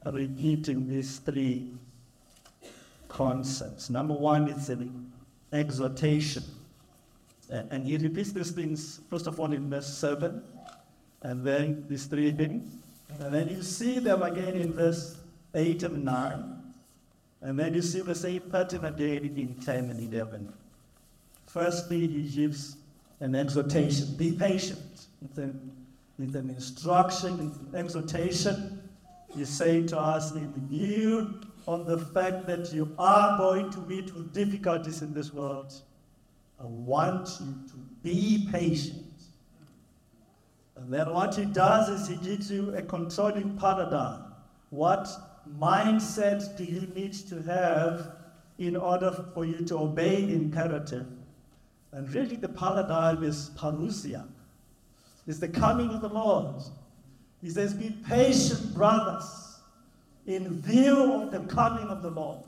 repeating 0.07 0.88
these 0.88 1.19
three 1.19 1.75
concepts. 3.09 3.91
Number 3.91 4.15
one 4.15 4.49
is 4.49 4.71
an 4.71 5.12
exhortation. 5.53 6.45
And 7.50 7.87
he 7.87 7.99
repeats 7.99 8.33
these 8.33 8.50
things, 8.50 9.00
first 9.11 9.26
of 9.26 9.38
all, 9.38 9.53
in 9.53 9.69
verse 9.69 9.87
7, 9.87 10.43
and 11.23 11.45
then 11.45 11.85
these 11.88 12.07
three 12.07 12.33
things. 12.33 12.73
And 13.09 13.35
then 13.35 13.49
you 13.49 13.63
see 13.63 13.99
them 13.99 14.23
again 14.23 14.55
in 14.55 14.73
verse 14.73 15.17
8 15.55 15.83
and 15.85 16.05
9. 16.05 16.63
And 17.43 17.59
then 17.59 17.75
you 17.75 17.83
see 17.83 18.01
the 18.01 18.15
same 18.15 18.41
pattern 18.41 18.85
again 18.85 19.25
in 19.37 19.55
10 19.55 19.91
and 19.91 20.15
11. 20.15 20.53
Firstly, 21.47 22.07
he 22.07 22.23
gives 22.29 22.77
an 23.21 23.35
exhortation. 23.35 24.15
Be 24.17 24.33
patient. 24.33 25.07
It's 25.25 25.39
an, 25.39 25.73
it's 26.19 26.35
an 26.35 26.51
instruction, 26.51 27.49
it's 27.49 27.73
an 27.73 27.75
exhortation. 27.75 28.83
He's 29.35 29.49
saying 29.49 29.89
to 29.89 29.99
us, 29.99 30.33
view 30.33 31.41
of 31.67 31.87
the 31.87 31.99
fact 31.99 32.47
that 32.47 32.73
you 32.73 32.95
are 32.99 33.37
going 33.39 33.71
to 33.71 33.81
meet 33.81 34.15
with 34.15 34.33
difficulties 34.33 35.03
in 35.03 35.13
this 35.13 35.33
world, 35.33 35.75
I 36.61 36.65
want 36.65 37.29
you 37.41 37.55
to 37.69 37.75
be 38.03 38.49
patient. 38.51 39.06
Then 40.88 41.12
what 41.12 41.35
he 41.35 41.45
does 41.45 41.88
is 41.88 42.09
he 42.09 42.16
gives 42.16 42.50
you 42.50 42.75
a 42.75 42.83
controlling 42.83 43.57
paradigm. 43.57 44.23
What 44.71 45.09
mindset 45.59 46.57
do 46.57 46.64
you 46.64 46.83
need 46.95 47.12
to 47.12 47.43
have 47.43 48.12
in 48.59 48.76
order 48.76 49.11
for 49.35 49.45
you 49.45 49.64
to 49.66 49.78
obey 49.78 50.33
imperative? 50.33 51.07
And 51.93 52.12
really 52.14 52.37
the 52.37 52.49
paradigm 52.49 53.25
is 53.25 53.50
parousia. 53.57 54.26
It's 55.26 55.38
the 55.38 55.49
coming 55.49 55.90
of 55.90 56.02
the 56.02 56.09
Lord. 56.09 56.62
He 57.43 57.50
says, 57.50 57.75
Be 57.75 57.90
patient, 58.07 58.75
brothers, 58.75 59.59
in 60.26 60.61
view 60.61 61.14
of 61.14 61.31
the 61.33 61.40
coming 61.52 61.88
of 61.88 62.02
the 62.02 62.11
Lord. 62.11 62.45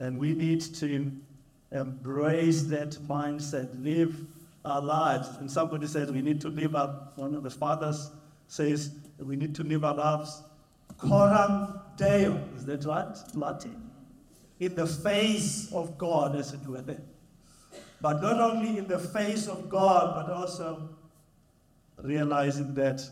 And 0.00 0.18
we 0.18 0.32
need 0.32 0.60
to 0.60 1.12
embrace 1.70 2.62
that 2.62 2.92
mindset, 3.06 3.68
live 3.84 4.16
our 4.64 4.80
lives. 4.80 5.28
And 5.38 5.50
somebody 5.50 5.86
says 5.86 6.10
we 6.10 6.22
need 6.22 6.40
to 6.42 6.48
live 6.48 6.74
up, 6.74 7.16
one 7.16 7.34
of 7.34 7.42
the 7.42 7.50
fathers 7.50 8.10
says 8.46 8.92
we 9.18 9.36
need 9.36 9.54
to 9.54 9.62
live 9.62 9.84
our 9.84 9.94
lives 9.94 10.42
coram 11.00 11.80
deo. 11.96 12.40
Is 12.56 12.64
that 12.66 12.84
right? 12.84 13.16
Latin. 13.34 13.90
In 14.58 14.74
the 14.74 14.86
face 14.86 15.72
of 15.72 15.96
God, 15.96 16.36
as 16.36 16.52
it 16.52 16.66
were. 16.66 16.84
But 18.00 18.22
not 18.22 18.40
only 18.40 18.78
in 18.78 18.86
the 18.86 18.98
face 18.98 19.46
of 19.46 19.68
God, 19.68 20.14
but 20.14 20.32
also 20.32 20.90
realizing 22.02 22.74
that 22.74 23.02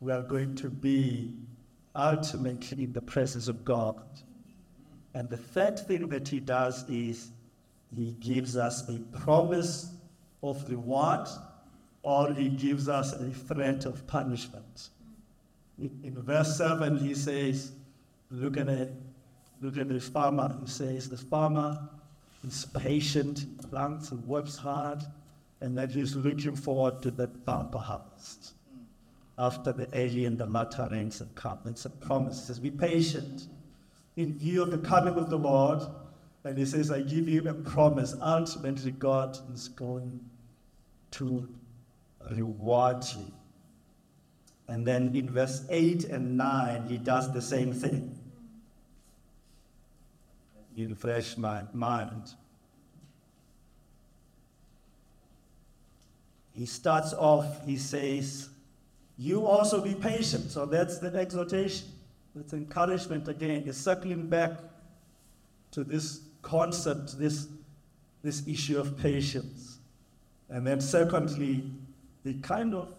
we 0.00 0.12
are 0.12 0.22
going 0.22 0.54
to 0.56 0.70
be 0.70 1.34
ultimately 1.94 2.84
in 2.84 2.92
the 2.92 3.02
presence 3.02 3.48
of 3.48 3.64
God. 3.64 4.00
And 5.14 5.28
the 5.28 5.36
third 5.36 5.78
thing 5.78 6.08
that 6.08 6.28
he 6.28 6.40
does 6.40 6.88
is 6.88 7.30
he 7.94 8.12
gives 8.20 8.56
us 8.56 8.88
a 8.88 8.98
promise 9.18 9.92
of 10.42 10.68
reward 10.70 11.28
or 12.02 12.32
he 12.32 12.48
gives 12.48 12.88
us 12.88 13.12
a 13.12 13.30
threat 13.30 13.84
of 13.84 14.06
punishment. 14.06 14.88
In, 15.78 16.14
verse 16.18 16.56
7, 16.56 16.98
he 16.98 17.14
says, 17.14 17.72
look 18.30 18.56
at 18.56 18.68
it, 18.68 18.92
look 19.60 19.76
at 19.76 19.88
the 19.88 20.00
farmer. 20.00 20.56
He 20.60 20.70
says, 20.70 21.08
the 21.08 21.16
farmer 21.16 21.78
is 22.46 22.66
patient, 22.78 23.70
plants 23.70 24.10
and 24.10 24.26
works 24.26 24.56
hard, 24.56 25.02
and 25.60 25.76
that 25.76 25.90
he's 25.90 26.16
looking 26.16 26.56
forward 26.56 27.02
to 27.02 27.10
the 27.10 27.26
bumper 27.26 27.78
harvest. 27.78 28.54
After 29.38 29.72
the 29.72 29.88
and 29.94 30.36
the 30.36 30.46
latter 30.46 30.88
rains 30.90 31.18
have 31.18 31.34
come. 31.34 31.58
It's 31.64 31.86
a 31.86 31.90
promise. 31.90 32.42
It 32.42 32.46
says, 32.46 32.58
be 32.58 32.70
patient 32.70 33.46
in 34.16 34.38
view 34.38 34.62
of 34.62 34.70
the 34.70 34.78
coming 34.78 35.14
of 35.14 35.30
the 35.30 35.38
Lord. 35.38 35.80
And 36.44 36.56
he 36.58 36.64
says, 36.66 36.90
I 36.90 37.00
give 37.00 37.28
you 37.28 37.46
a 37.48 37.54
promise. 37.54 38.14
Ultimately, 38.20 38.90
God 38.92 39.38
is 39.52 39.68
going 39.68 40.20
to 41.12 41.48
reward 42.30 43.04
you. 43.16 43.32
And 44.68 44.86
then 44.86 45.14
in 45.16 45.30
verse 45.30 45.64
8 45.68 46.04
and 46.04 46.36
9, 46.36 46.86
he 46.88 46.98
does 46.98 47.32
the 47.32 47.42
same 47.42 47.72
thing. 47.72 48.16
You 50.74 50.88
refresh 50.88 51.36
my 51.36 51.62
mind. 51.72 52.34
He 56.52 56.66
starts 56.66 57.12
off, 57.14 57.64
he 57.66 57.76
says, 57.76 58.48
You 59.16 59.46
also 59.46 59.80
be 59.80 59.94
patient. 59.94 60.50
So 60.50 60.66
that's 60.66 60.98
the 60.98 61.08
exhortation. 61.16 61.88
That's 62.34 62.52
encouragement 62.52 63.28
again. 63.28 63.64
He's 63.64 63.76
circling 63.76 64.28
back 64.28 64.52
to 65.72 65.84
this 65.84 66.20
concept, 66.42 67.18
this, 67.18 67.48
this 68.22 68.46
issue 68.46 68.78
of 68.78 68.98
patience. 68.98 69.69
And 70.50 70.66
then, 70.66 70.80
secondly, 70.80 71.70
he 72.24 72.34
kind 72.34 72.74
of 72.74 72.92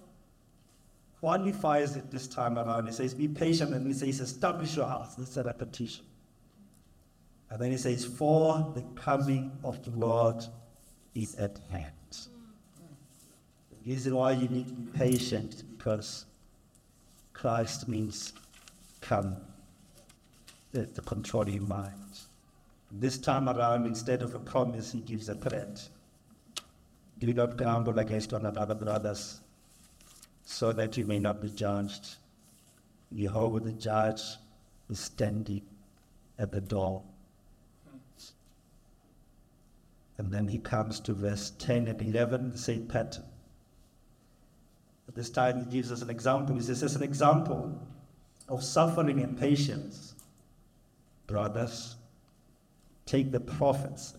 qualifies 1.20 1.96
it 1.96 2.10
this 2.10 2.28
time 2.28 2.58
around. 2.58 2.88
He 2.88 2.94
says, 2.94 3.14
Be 3.14 3.28
patient, 3.28 3.74
and 3.74 3.86
he 3.86 3.94
says, 3.94 4.20
Establish 4.20 4.76
your 4.76 4.88
house. 4.88 5.16
That's 5.16 5.38
a 5.38 5.44
repetition. 5.44 6.06
And 7.50 7.62
then 7.62 7.72
he 7.72 7.78
says, 7.78 8.06
For 8.06 8.72
the 8.74 8.82
coming 8.96 9.52
of 9.64 9.84
the 9.84 9.92
Lord 9.92 10.44
is 11.14 11.36
at 11.36 11.60
hand. 11.70 11.92
The 12.10 13.92
reason 13.92 14.16
why 14.16 14.32
you 14.32 14.48
need 14.48 14.68
to 14.68 14.74
be 14.74 14.98
patient 14.98 15.64
because 15.78 16.26
Christ 17.34 17.88
means 17.88 18.34
come 19.02 19.36
to 20.74 21.02
control 21.02 21.50
your 21.50 21.64
mind. 21.64 21.96
This 22.92 23.18
time 23.18 23.50
around, 23.50 23.86
instead 23.86 24.22
of 24.22 24.36
a 24.36 24.40
promise, 24.40 24.92
he 24.92 25.00
gives 25.00 25.28
a 25.28 25.36
threat. 25.36 25.88
Do 27.22 27.32
not 27.34 27.56
gamble 27.56 28.00
against 28.00 28.34
one 28.34 28.48
another, 28.48 28.74
brothers, 28.74 29.42
so 30.44 30.74
that 30.74 30.98
you 30.98 31.06
may 31.06 31.20
not 31.20 31.40
be 31.40 31.50
judged. 31.50 32.16
Behold, 33.14 33.64
the 33.64 33.74
judge 33.74 34.22
is 34.90 35.00
standing 35.00 35.62
at 36.40 36.52
the 36.52 36.62
door. 36.62 37.04
And 40.18 40.32
then 40.32 40.48
he 40.48 40.58
comes 40.58 41.00
to 41.02 41.14
verse 41.14 41.52
10 41.60 41.88
and 41.88 42.02
11, 42.02 42.52
the 42.52 42.58
same 42.58 42.88
pattern. 42.88 43.26
At 45.08 45.14
this 45.14 45.30
time, 45.30 45.64
he 45.64 45.72
gives 45.72 45.92
us 45.92 46.02
an 46.02 46.10
example. 46.10 46.56
He 46.56 46.62
says, 46.62 46.82
as 46.82 46.96
an 46.96 47.04
example 47.04 47.80
of 48.50 48.64
suffering 48.64 49.20
and 49.22 49.38
patience, 49.38 50.16
brothers, 51.28 51.98
take 53.06 53.32
the 53.32 53.40
prophets. 53.40 54.16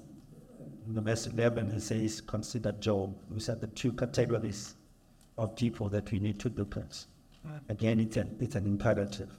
In 0.86 0.94
the 0.94 1.00
verse 1.00 1.26
11, 1.26 1.70
he 1.70 1.80
says, 1.80 2.20
consider 2.20 2.72
Job. 2.72 3.14
We 3.30 3.40
said 3.40 3.60
the 3.60 3.68
two 3.68 3.92
categories 3.92 4.74
of 5.38 5.56
people 5.56 5.88
that 5.90 6.10
we 6.10 6.18
need 6.18 6.38
to 6.40 6.48
look 6.50 6.76
at. 6.76 7.04
Again, 7.68 8.00
it's 8.00 8.16
an, 8.16 8.36
it's 8.40 8.54
an 8.54 8.66
imperative. 8.66 9.30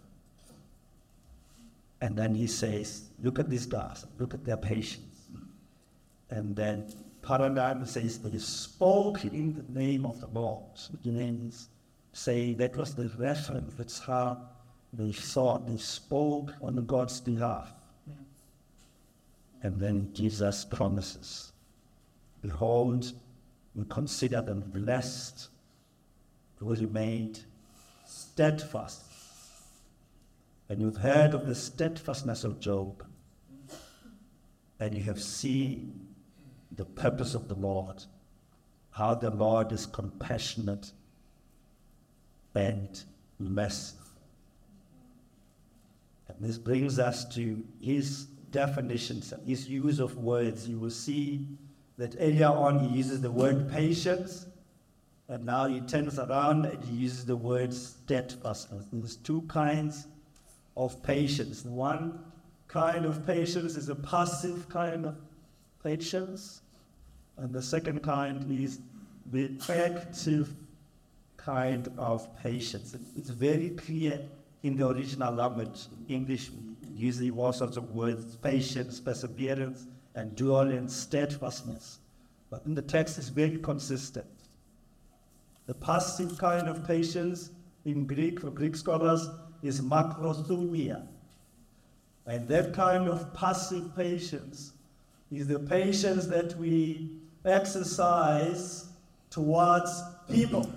And 2.01 2.17
then 2.17 2.35
he 2.35 2.47
says, 2.47 3.09
look 3.21 3.39
at 3.39 3.49
these 3.49 3.65
guys, 3.65 4.05
look 4.19 4.33
at 4.33 4.43
their 4.43 4.57
patience. 4.57 5.27
And 6.29 6.55
then 6.55 6.93
paradigm 7.21 7.85
says 7.85 8.19
they 8.19 8.37
spoke 8.39 9.23
in 9.23 9.53
the 9.53 9.79
name 9.79 10.05
of 10.05 10.19
the 10.19 10.27
Lord. 10.27 10.63
Which 10.91 11.05
means 11.05 11.69
say 12.11 12.53
that 12.55 12.75
was 12.75 12.93
the 12.95 13.09
reference, 13.17 13.73
that's 13.75 13.99
how 13.99 14.41
they 14.91 15.11
thought, 15.11 15.65
they 15.67 15.77
spoke 15.77 16.53
on 16.61 16.85
God's 16.85 17.21
behalf 17.21 17.73
and 19.63 19.79
then 19.79 20.11
gives 20.13 20.41
us 20.41 20.65
promises. 20.65 21.53
Behold, 22.41 23.13
we 23.73 23.85
consider 23.85 24.41
them 24.41 24.61
blessed 24.67 25.47
who 26.57 26.75
remained 26.75 27.45
steadfast. 28.05 29.01
And 30.69 30.81
you've 30.81 30.97
heard 30.97 31.33
of 31.33 31.47
the 31.47 31.55
steadfastness 31.55 32.43
of 32.43 32.59
Job, 32.59 33.05
and 34.79 34.95
you 34.95 35.03
have 35.03 35.21
seen 35.21 36.07
the 36.71 36.85
purpose 36.85 37.33
of 37.35 37.47
the 37.47 37.55
Lord, 37.55 38.03
how 38.91 39.15
the 39.15 39.29
Lord 39.29 39.71
is 39.71 39.85
compassionate 39.85 40.91
and 42.55 43.03
merciful. 43.39 44.03
And 46.27 46.37
this 46.39 46.57
brings 46.57 46.99
us 46.99 47.25
to 47.35 47.63
his 47.79 48.27
definitions 48.53 49.33
and 49.33 49.45
his 49.45 49.67
use 49.67 49.99
of 49.99 50.17
words. 50.17 50.69
You 50.69 50.79
will 50.79 50.89
see 50.89 51.45
that 51.97 52.15
earlier 52.19 52.47
on 52.47 52.79
he 52.79 52.97
uses 52.97 53.19
the 53.19 53.31
word 53.31 53.69
patience, 53.69 54.45
and 55.27 55.45
now 55.45 55.67
he 55.67 55.81
turns 55.81 56.17
around 56.17 56.65
and 56.65 56.81
he 56.85 56.95
uses 56.95 57.25
the 57.25 57.35
word 57.35 57.73
steadfastness. 57.73 58.85
There's 58.93 59.17
two 59.17 59.41
kinds 59.49 60.07
of 60.77 61.03
patience. 61.03 61.65
One 61.65 62.19
kind 62.67 63.05
of 63.05 63.27
patience 63.27 63.75
is 63.75 63.89
a 63.89 63.95
passive 63.95 64.69
kind 64.69 65.05
of 65.05 65.15
patience, 65.83 66.61
and 67.37 67.53
the 67.53 67.61
second 67.61 68.01
kind 68.01 68.49
is 68.49 68.79
the 69.31 69.51
active 69.69 70.53
kind 71.37 71.91
of 71.97 72.27
patience. 72.41 72.95
It's 73.17 73.29
very 73.29 73.69
clear 73.71 74.21
in 74.63 74.77
the 74.77 74.87
original 74.87 75.33
language, 75.33 75.87
English, 76.07 76.49
using 76.93 77.37
all 77.37 77.53
sorts 77.53 77.77
of 77.77 77.91
words, 77.91 78.35
patience, 78.37 78.99
perseverance, 78.99 79.87
and 80.15 80.29
endurance, 80.29 80.95
steadfastness. 80.95 81.99
But 82.49 82.63
in 82.65 82.75
the 82.75 82.81
text, 82.81 83.17
it's 83.17 83.29
very 83.29 83.57
consistent. 83.57 84.27
The 85.65 85.73
passive 85.73 86.37
kind 86.37 86.67
of 86.67 86.85
patience 86.85 87.49
in 87.85 88.05
Greek, 88.05 88.39
for 88.39 88.51
Greek 88.51 88.75
scholars, 88.75 89.27
is 89.61 89.81
macrothumia. 89.81 91.07
And 92.25 92.47
that 92.47 92.73
kind 92.73 93.09
of 93.09 93.33
passive 93.33 93.95
patience 93.95 94.73
is 95.31 95.47
the 95.47 95.59
patience 95.59 96.27
that 96.27 96.55
we 96.57 97.09
exercise 97.43 98.85
towards 99.29 100.03
people. 100.29 100.71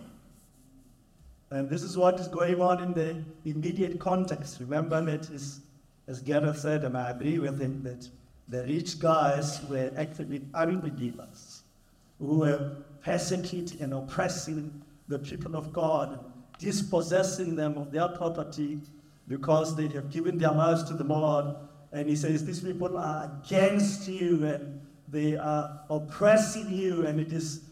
And 1.50 1.68
this 1.68 1.82
is 1.82 1.96
what 1.96 2.18
is 2.18 2.26
going 2.26 2.60
on 2.60 2.82
in 2.82 2.92
the 2.92 3.22
immediate 3.44 4.00
context. 4.00 4.58
Remember 4.60 5.04
that, 5.04 5.30
is, 5.30 5.60
as 6.08 6.20
Gareth 6.20 6.58
said, 6.58 6.84
and 6.84 6.96
I 6.96 7.10
agree 7.10 7.38
with 7.38 7.60
him, 7.60 7.82
that 7.82 8.08
the 8.48 8.62
rich 8.64 8.98
guys 8.98 9.60
were 9.68 9.90
actually 9.96 10.42
unbelievers 10.54 11.62
who 12.18 12.38
were 12.38 12.76
persecuting 13.02 13.80
and 13.82 13.92
oppressing 13.92 14.82
the 15.08 15.18
people 15.18 15.56
of 15.56 15.72
God, 15.72 16.24
dispossessing 16.58 17.56
them 17.56 17.76
of 17.76 17.90
their 17.90 18.08
property 18.08 18.78
because 19.28 19.74
they 19.76 19.88
have 19.88 20.10
given 20.10 20.38
their 20.38 20.52
lives 20.52 20.84
to 20.84 20.94
the 20.94 21.04
Lord. 21.04 21.56
And 21.92 22.08
he 22.08 22.16
says, 22.16 22.44
These 22.44 22.60
people 22.60 22.96
are 22.96 23.30
against 23.44 24.08
you 24.08 24.46
and 24.46 24.80
they 25.08 25.36
are 25.36 25.80
oppressing 25.88 26.70
you, 26.70 27.06
and 27.06 27.20
it 27.20 27.32
is 27.32 27.62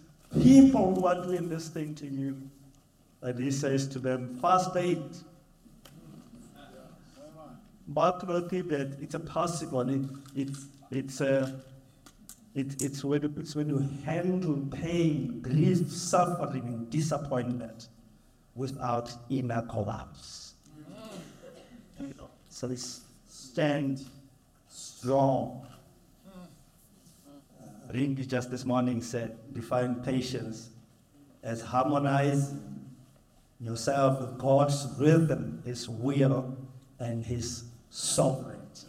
people 0.40 0.94
who 0.94 1.06
are 1.06 1.20
doing 1.22 1.48
this 1.48 1.68
thing 1.68 1.94
to 1.96 2.06
you. 2.06 2.40
And 3.22 3.38
he 3.38 3.50
says 3.50 3.88
to 3.88 3.98
them, 3.98 4.38
Vasbyt. 4.40 5.24
Will 7.86 8.12
that 8.62 8.96
it's 9.00 9.14
one. 9.70 10.20
It, 10.34 10.48
it, 10.48 10.56
it's, 10.90 11.20
a, 11.20 11.40
uh, 11.40 11.50
it, 12.54 12.82
it's, 12.82 13.04
when, 13.04 13.34
it's 13.36 13.54
when 13.54 13.68
you 13.68 13.78
handle 14.04 14.66
pain, 14.70 15.40
grief, 15.40 15.90
suffering, 15.90 16.64
and 16.66 16.90
disappointment 16.90 17.88
without 18.54 19.12
inner 19.28 19.62
collapse. 19.62 20.54
So 22.48 22.68
they 22.68 22.76
stand 23.28 24.04
strong. 24.68 25.66
Ringy 27.92 28.26
just 28.26 28.50
this 28.50 28.64
morning 28.64 29.02
said, 29.02 29.36
define 29.52 29.96
patience 29.96 30.70
as 31.42 31.60
harmonize 31.60 32.54
yourself 33.60 34.20
with 34.20 34.38
God's 34.38 34.86
rhythm, 34.98 35.62
His 35.64 35.88
will, 35.88 36.56
and 36.98 37.24
His 37.24 37.64
sovereignty. 37.94 38.88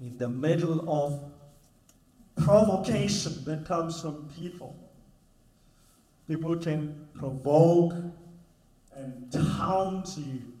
In 0.00 0.16
the 0.16 0.28
middle 0.28 0.90
of 0.90 1.20
provocation 2.42 3.44
that 3.44 3.66
comes 3.66 4.00
from 4.00 4.30
people, 4.40 4.74
people 6.26 6.56
can 6.56 7.06
provoke 7.12 7.92
and 8.94 9.30
taunt 9.30 10.16
you 10.16 10.54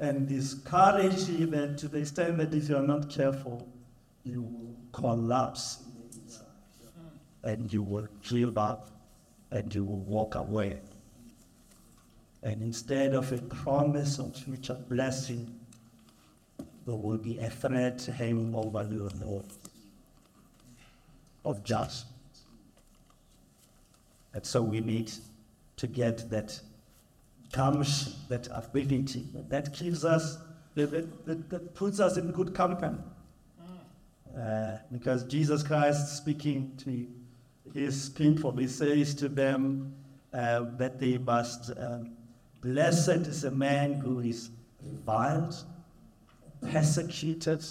and 0.00 0.26
discourage 0.26 1.28
you 1.28 1.46
that 1.46 1.78
to 1.78 1.86
the 1.86 1.98
extent 1.98 2.38
that 2.38 2.52
if 2.52 2.68
you're 2.68 2.82
not 2.82 3.08
careful, 3.08 3.68
you 4.24 4.42
will 4.42 4.74
collapse 4.90 5.84
and 7.44 7.72
you 7.72 7.84
will 7.84 8.08
give 8.28 8.58
up 8.58 8.90
and 9.52 9.72
you 9.72 9.84
will 9.84 10.00
walk 10.00 10.34
away. 10.34 10.80
And 12.42 12.60
instead 12.60 13.14
of 13.14 13.30
a 13.30 13.38
promise 13.38 14.18
of 14.18 14.34
future 14.34 14.74
blessing, 14.88 15.60
there 16.86 16.94
will 16.94 17.18
be 17.18 17.38
a 17.38 17.50
threat 17.50 18.04
hanging 18.04 18.54
over 18.54 18.86
your 18.90 19.10
head 19.10 19.44
of 21.44 21.62
judgment. 21.64 22.06
And 24.34 24.44
so 24.44 24.62
we 24.62 24.80
need 24.80 25.12
to 25.76 25.86
get 25.86 26.30
that 26.30 26.60
gumption, 27.52 28.12
that 28.28 28.48
ability 28.52 29.26
that 29.48 29.76
gives 29.78 30.04
us, 30.04 30.38
that, 30.74 30.90
that, 31.26 31.50
that, 31.50 31.74
puts 31.74 32.00
us 32.00 32.16
in 32.16 32.30
good 32.32 32.54
company. 32.54 32.98
Uh, 34.36 34.78
because 34.90 35.24
Jesus 35.24 35.62
Christ 35.62 36.16
speaking 36.16 36.72
to 36.78 37.06
his 37.74 38.08
people, 38.08 38.52
he 38.56 38.66
says 38.66 39.14
to 39.16 39.28
them 39.28 39.94
uh, 40.32 40.64
that 40.78 40.98
they 40.98 41.18
must, 41.18 41.70
um, 41.76 42.12
blessed 42.62 43.26
is 43.26 43.44
a 43.44 43.50
man 43.50 43.94
who 43.94 44.20
is 44.20 44.50
reviled, 44.82 45.54
persecuted, 46.70 47.64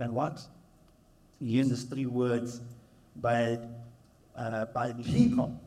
and 0.00 0.12
what? 0.14 0.40
He 1.38 1.46
uses 1.46 1.84
three 1.84 2.06
words 2.06 2.60
by, 3.16 3.58
uh, 4.36 4.66
by 4.66 4.92
people. 4.92 5.60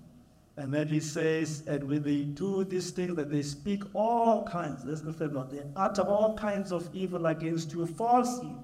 And 0.55 0.73
then 0.73 0.87
he 0.87 0.99
says, 0.99 1.63
and 1.67 1.83
when 1.83 2.01
they 2.01 2.23
do 2.23 2.63
this 2.63 2.89
thing, 2.89 3.13
that 3.15 3.29
they 3.29 3.43
speak 3.43 3.83
all 3.93 4.43
kinds, 4.43 4.83
let's 4.85 5.01
go 5.01 5.11
further, 5.11 5.45
they 5.51 5.61
utter 5.75 6.01
all 6.01 6.35
kinds 6.35 6.71
of 6.71 6.89
evil 6.95 7.27
against 7.27 7.73
you 7.73 7.85
falsely 7.85 8.55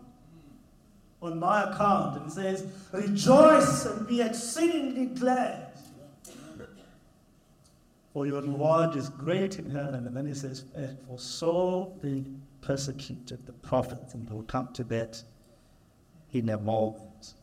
on 1.21 1.39
my 1.39 1.71
account. 1.71 2.17
And 2.17 2.25
he 2.25 2.31
says, 2.31 2.65
rejoice 2.91 3.85
and 3.85 4.07
be 4.07 4.21
exceedingly 4.21 5.05
glad. 5.05 5.67
For 8.11 8.27
your 8.27 8.41
reward 8.41 8.95
is 8.95 9.09
great 9.09 9.57
in 9.57 9.69
heaven. 9.71 10.05
And 10.05 10.15
then 10.15 10.27
he 10.27 10.35
says, 10.35 10.65
"And 10.75 10.97
for 11.07 11.17
so 11.17 11.93
they 12.03 12.23
persecuted 12.63 13.45
the 13.45 13.53
prophets. 13.53 14.13
And 14.13 14.29
we'll 14.29 14.43
come 14.43 14.69
to 14.73 14.83
that 14.85 15.21
in 16.31 16.49
a 16.49 16.57
moment. 16.57 17.33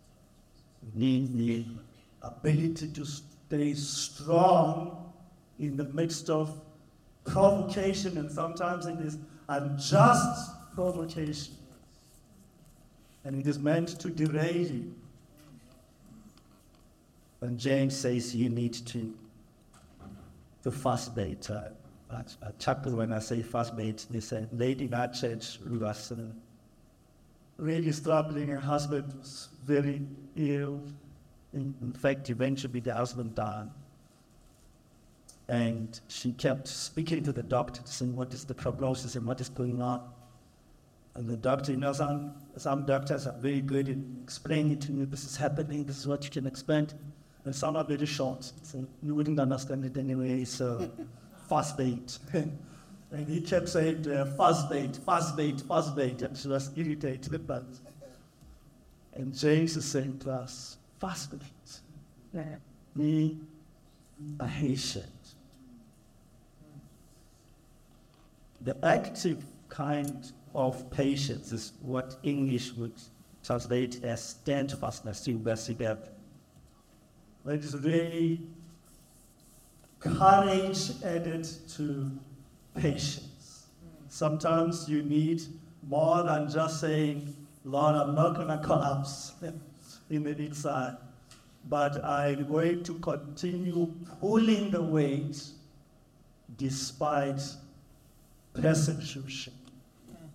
We 0.83 1.01
need 1.01 1.39
the 1.39 1.65
ability 2.23 2.89
to 2.89 3.05
stay 3.05 3.75
strong 3.75 5.13
in 5.59 5.77
the 5.77 5.85
midst 5.85 6.31
of 6.31 6.61
provocation 7.25 8.17
and 8.17 8.31
sometimes 8.31 8.87
it 8.87 8.99
is 9.01 9.19
unjust 9.49 10.75
provocation. 10.75 11.55
And 13.25 13.39
it 13.39 13.47
is 13.47 13.59
meant 13.59 14.01
to 14.01 14.09
derail 14.09 14.57
you. 14.57 14.95
And 17.43 17.59
James 17.59 17.97
says 17.97 18.35
you 18.35 18.49
need 18.49 18.75
to, 18.75 19.15
to 20.63 20.71
vasbyt. 20.71 21.75
At, 22.13 22.35
at 22.45 22.59
chapel, 22.59 22.97
when 22.97 23.13
I 23.13 23.21
say 23.21 23.43
vasbyt, 23.43 24.09
they 24.09 24.21
said, 24.21 24.49
lady 24.53 24.93
our 24.93 25.09
church 25.09 25.59
who 25.59 25.79
was 25.79 26.13
uh, 26.13 26.17
really 27.57 27.93
struggling, 27.93 28.49
her 28.49 28.59
husband 28.59 29.13
was 29.19 29.49
very 29.65 30.03
ill. 30.37 30.83
In, 31.53 31.75
in 31.83 31.93
fact, 31.93 32.31
eventually 32.31 32.81
the 32.81 32.95
husband 32.95 33.35
died. 33.35 33.71
And 35.49 35.99
she 36.09 36.33
kept 36.33 36.69
speaking 36.69 37.25
to 37.25 37.33
the 37.33 37.43
doctor, 37.43 37.83
saying, 37.85 38.15
What 38.15 38.33
is 38.33 38.45
the 38.45 38.55
prognosis 38.55 39.17
and 39.17 39.27
what 39.27 39.41
is 39.41 39.49
going 39.49 39.83
on? 39.83 40.01
And 41.17 41.29
the 41.29 41.37
doctor, 41.37 41.73
you 41.73 41.79
know, 41.79 41.93
some, 41.93 42.35
some 42.57 42.87
doctors 42.87 43.27
are 43.27 43.37
very 43.37 43.61
good 43.61 43.89
in 43.89 44.21
explaining 44.23 44.79
to 44.79 44.93
you 44.93 45.07
this 45.07 45.25
is 45.25 45.37
happening, 45.37 45.85
this 45.85 45.99
is 45.99 46.07
what 46.07 46.25
you 46.25 46.31
can 46.31 46.47
expect. 46.47 46.95
And 47.45 47.55
some 47.55 47.75
are 47.77 47.85
very 47.85 48.07
short, 48.07 48.45
so 48.63 48.87
you 49.03 49.15
wouldn't 49.15 49.41
understand 49.41 49.85
it 49.85 49.97
anyway, 49.97 50.45
so 50.45 50.89
vasbyt. 51.51 52.19
and 52.33 53.29
he 53.29 53.41
kept 53.41 53.69
saying, 53.69 54.07
uh, 54.07 54.35
vasbyt, 54.39 55.05
fast 55.05 55.37
bait, 55.37 55.57
vasbyt, 55.57 56.23
and 56.23 56.37
she 56.37 56.49
was 56.49 56.71
irritated. 56.77 57.47
But, 57.47 57.67
and 59.15 59.37
James 59.37 59.77
is 59.77 59.85
saying 59.85 60.21
to 60.21 60.33
us, 60.33 60.79
vasbyt. 61.03 61.81
Be 62.97 63.39
patient. 64.39 65.07
The 68.63 68.77
active 68.85 69.45
kind 69.69 70.31
of 70.55 70.91
patience 70.91 71.53
is 71.53 71.73
what 71.81 72.17
English 72.23 72.73
would 72.73 72.93
translate 73.43 74.05
as 74.05 74.23
steadfastness 74.23 75.25
to. 75.25 75.31
It 77.47 77.65
is 77.65 77.75
really 77.79 78.43
courage 80.01 80.91
added 81.05 81.47
to 81.77 82.11
patience. 82.75 83.67
Sometimes 84.09 84.89
you 84.89 85.03
need 85.03 85.43
more 85.87 86.23
than 86.23 86.51
just 86.51 86.81
saying, 86.81 87.35
Lord, 87.65 87.95
I'm 87.95 88.15
not 88.15 88.35
going 88.35 88.49
to 88.49 88.59
collapse 88.59 89.33
in 90.11 90.25
the 90.25 90.37
inside, 90.37 90.97
but 91.69 92.05
I'm 92.05 92.49
going 92.49 92.83
to 92.85 92.95
continue 92.95 93.95
pulling 94.21 94.71
the 94.71 94.83
weight 94.83 95.43
despite 96.57 97.41
persecution 98.55 99.53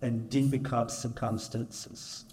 and 0.02 0.30
difficult 0.30 0.90
circumstances. 0.90 2.24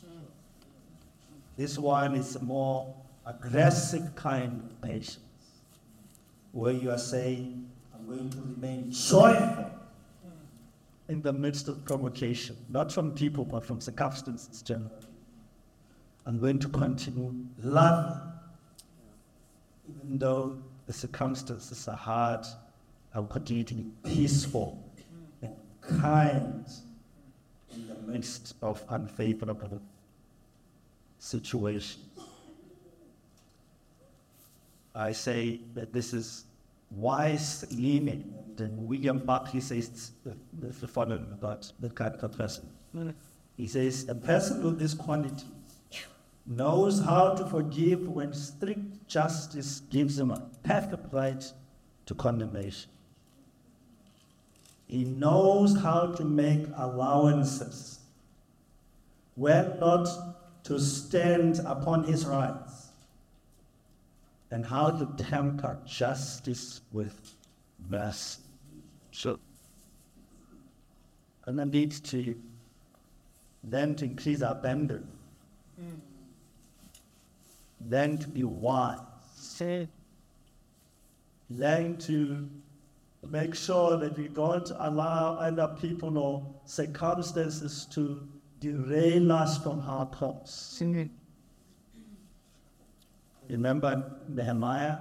This 1.57 1.77
one 1.77 2.15
is 2.15 2.35
a 2.35 2.43
more 2.43 2.93
aggressive 3.25 4.15
kind 4.15 4.63
of 4.63 4.81
patience, 4.81 5.19
where 6.53 6.71
you 6.71 6.91
are 6.91 6.97
saying, 6.99 7.69
I'm 7.93 8.05
going 8.05 8.29
to 8.29 8.37
remain 8.37 8.91
joyful 8.91 9.71
in 11.09 11.21
the 11.21 11.33
midst 11.33 11.67
of 11.67 11.83
provocation, 11.83 12.55
not 12.69 12.91
from 12.91 13.11
people, 13.11 13.43
but 13.43 13.65
from 13.65 13.81
circumstances 13.81 14.61
generally. 14.61 14.91
I'm 16.25 16.39
going 16.39 16.59
to 16.59 16.69
continue 16.69 17.33
loving, 17.61 18.21
even 19.89 20.17
though 20.19 20.57
the 20.85 20.93
circumstances 20.93 21.87
are 21.87 21.97
hard, 21.97 22.45
I'll 23.15 23.25
continue 23.25 23.63
to 23.63 23.73
be 23.73 23.85
peaceful 24.03 24.81
and 25.41 25.55
kind 25.81 26.65
in 27.73 27.87
the 27.87 27.95
midst 28.11 28.55
of 28.61 28.83
unfavorable 28.89 29.81
situations. 31.17 31.97
I 34.95 35.11
say 35.11 35.61
that 35.73 35.91
this 35.93 36.13
is 36.13 36.45
wise 36.91 37.65
living. 37.71 38.33
Then 38.55 38.87
William 38.87 39.19
Barclay 39.19 39.59
says 39.59 40.11
the, 40.23 40.35
the 40.59 40.87
following 40.87 41.27
about 41.31 41.71
the 41.79 41.89
character 41.89 42.27
person. 42.27 42.69
Mm-hmm. 42.95 43.09
He 43.57 43.67
says, 43.67 44.07
a 44.09 44.15
person 44.15 44.63
with 44.63 44.79
this 44.79 44.93
quality 44.93 45.45
knows 46.45 46.99
how 47.01 47.33
to 47.33 47.45
forgive 47.45 48.07
when 48.07 48.33
strict 48.33 49.07
justice 49.07 49.81
gives 49.89 50.19
him 50.19 50.31
a 50.31 50.41
perfect 50.63 51.13
right 51.13 51.43
to 52.05 52.13
condemnation. 52.13 52.89
He 54.87 55.05
knows 55.05 55.79
how 55.81 56.07
to 56.13 56.23
make 56.23 56.67
allowances 56.75 57.99
when 59.35 59.79
not 59.79 60.07
to 60.65 60.79
stand 60.79 61.59
upon 61.65 62.03
his 62.03 62.25
rights, 62.25 62.62
and 64.53 64.63
how 64.63 64.91
to 64.91 65.23
temper 65.23 65.79
justice 65.83 66.81
with 66.91 67.35
mercy. 67.89 68.39
So, 69.11 69.39
and 71.47 71.57
then 71.57 71.71
leads 71.71 71.99
to 72.11 72.35
then 73.63 73.95
to 73.95 74.05
increase 74.05 74.43
our 74.43 74.51
abandon, 74.51 75.07
mm. 75.81 75.99
then 77.81 78.19
to 78.19 78.27
be 78.27 78.43
wise, 78.43 78.99
eh. 79.61 79.85
then 81.49 81.97
to 81.97 82.47
make 83.27 83.55
sure 83.55 83.97
that 83.97 84.15
we 84.15 84.27
don't 84.27 84.69
allow 84.77 85.33
other 85.35 85.75
people 85.81 86.15
or 86.17 86.45
circumstances 86.65 87.87
to 87.91 88.27
derail 88.59 89.31
us 89.31 89.57
from 89.57 89.79
our 89.79 90.05
course. 90.05 90.75
Remember 93.49 94.19
Nehemiah 94.27 94.97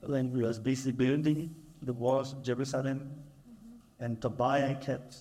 when 0.00 0.34
he 0.34 0.42
was 0.42 0.58
busy 0.58 0.92
building 0.92 1.54
the 1.82 1.92
walls 1.92 2.32
of 2.32 2.42
Jerusalem 2.42 3.10
and 4.00 4.20
Tobiah 4.20 4.74
kept 4.76 5.18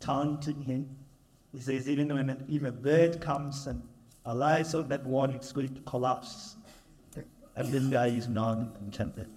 taunting 0.00 0.62
him. 0.62 0.96
He 1.52 1.60
says, 1.60 1.88
even 1.88 2.12
when 2.14 2.30
an, 2.30 2.44
even 2.48 2.68
a 2.68 2.72
bird 2.72 3.20
comes 3.20 3.66
and 3.66 3.82
alights 4.26 4.74
on 4.74 4.88
that 4.88 5.04
wall, 5.04 5.30
it's 5.30 5.52
going 5.52 5.74
to 5.74 5.80
collapse. 5.82 6.56
And 7.56 7.68
this 7.68 7.84
guy 7.84 8.08
is 8.08 8.28
not 8.28 8.58
enchanted. 8.82 9.28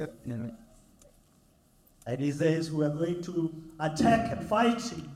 And 2.08 2.20
he 2.20 2.32
says, 2.32 2.72
we 2.72 2.86
are 2.86 2.90
going 2.90 3.22
to 3.24 3.54
attack 3.80 4.32
and 4.32 4.48
fight 4.48 4.82
him. 4.82 5.16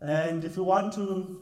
And 0.00 0.44
if 0.44 0.56
you 0.56 0.64
want 0.64 0.92
to, 0.94 1.40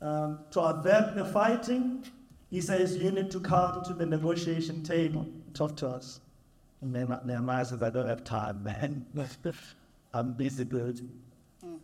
um, 0.00 0.38
to 0.52 0.60
avert 0.60 1.14
the 1.14 1.24
fighting, 1.24 2.04
he 2.52 2.60
says, 2.60 2.98
you 2.98 3.10
need 3.10 3.30
to 3.30 3.40
come 3.40 3.82
to 3.82 3.94
the 3.94 4.04
negotiation 4.04 4.82
table, 4.82 5.26
talk 5.54 5.74
to 5.78 5.88
us. 5.88 6.20
And 6.82 6.92
Nehemiah 6.92 7.64
says, 7.64 7.82
I 7.82 7.88
don't 7.88 8.06
have 8.06 8.24
time, 8.24 8.62
man. 8.62 9.06
I'm 10.14 10.34
busy 10.34 10.64
building. 10.64 11.10
Hmm. 11.64 11.76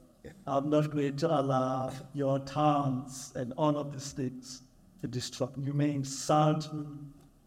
I'm 0.47 0.69
not 0.69 0.91
going 0.91 1.17
to 1.17 1.41
allow 1.41 1.91
your 2.13 2.41
towns 2.41 3.33
and 3.35 3.55
all 3.57 3.79
of 3.79 3.95
these 3.95 4.13
things 4.13 4.61
to 5.01 5.09
destroy. 5.09 5.49
You 5.57 5.73
may 5.73 5.91
insult 5.91 6.71
me 6.75 6.85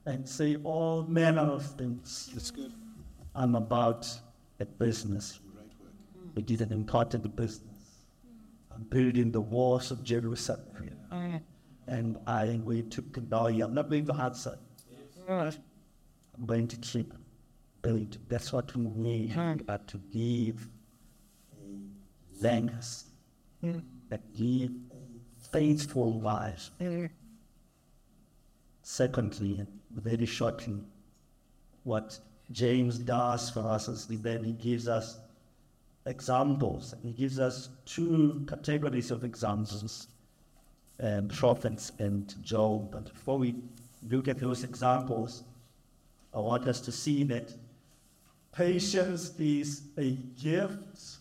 and 0.08 0.28
say 0.28 0.56
all 0.64 1.04
manner 1.04 1.42
of 1.42 1.64
things. 1.78 2.32
That's 2.34 2.50
good. 2.50 2.74
I'm 3.36 3.54
about 3.54 4.12
a 4.60 4.66
business. 4.66 5.42
Right 5.56 5.66
work. 5.80 5.92
It 6.38 6.50
is 6.50 6.62
an 6.62 6.74
important 6.74 7.36
business. 7.36 8.08
I'm 8.74 8.82
building 8.86 9.32
the 9.32 9.42
walls 9.42 9.92
of 9.92 10.04
Jerusalem. 10.04 10.66
And 11.92 12.18
I 12.26 12.46
going 12.64 12.90
to 12.90 13.02
you. 13.52 13.66
I'm 13.66 13.74
not 13.74 13.90
going 13.90 14.06
to 14.06 14.14
answer. 14.14 14.58
I'm 15.28 16.46
going 16.46 16.68
to 16.70 16.78
keep 16.78 17.14
building. 17.82 18.16
That's 18.30 18.54
what 18.54 18.74
we 18.76 18.86
need 18.96 19.38
uh, 19.68 19.78
to 19.88 19.98
give 20.12 20.70
a 21.54 22.42
legacy, 22.42 23.08
that 24.10 24.22
give 24.34 24.72
faithful 25.52 26.20
lives. 26.22 26.72
Secondly, 28.84 29.68
very 29.94 30.26
shortly, 30.26 30.80
what 31.84 32.18
James 32.52 33.00
does 33.00 33.50
for 33.50 33.68
us 33.68 33.90
is 33.90 34.08
then 34.08 34.46
he 34.46 34.54
gives 34.54 34.88
us 34.88 35.20
examples. 36.06 36.96
He 37.04 37.12
gives 37.12 37.38
us 37.38 37.70
two 37.86 38.46
categories 38.48 39.12
of 39.12 39.26
examples, 39.26 40.08
um, 41.00 41.28
prophets 41.28 41.92
and 42.00 42.34
Job. 42.44 42.92
But 42.92 43.06
before 43.06 43.38
we 43.38 43.56
look 44.10 44.28
at 44.28 44.40
those 44.40 44.64
examples, 44.64 45.44
I 46.34 46.40
want 46.40 46.68
us 46.68 46.80
to 46.82 46.92
see 46.92 47.24
that 47.26 47.54
patience 48.56 49.34
is 49.40 49.84
a 49.98 50.12
gift, 50.42 51.18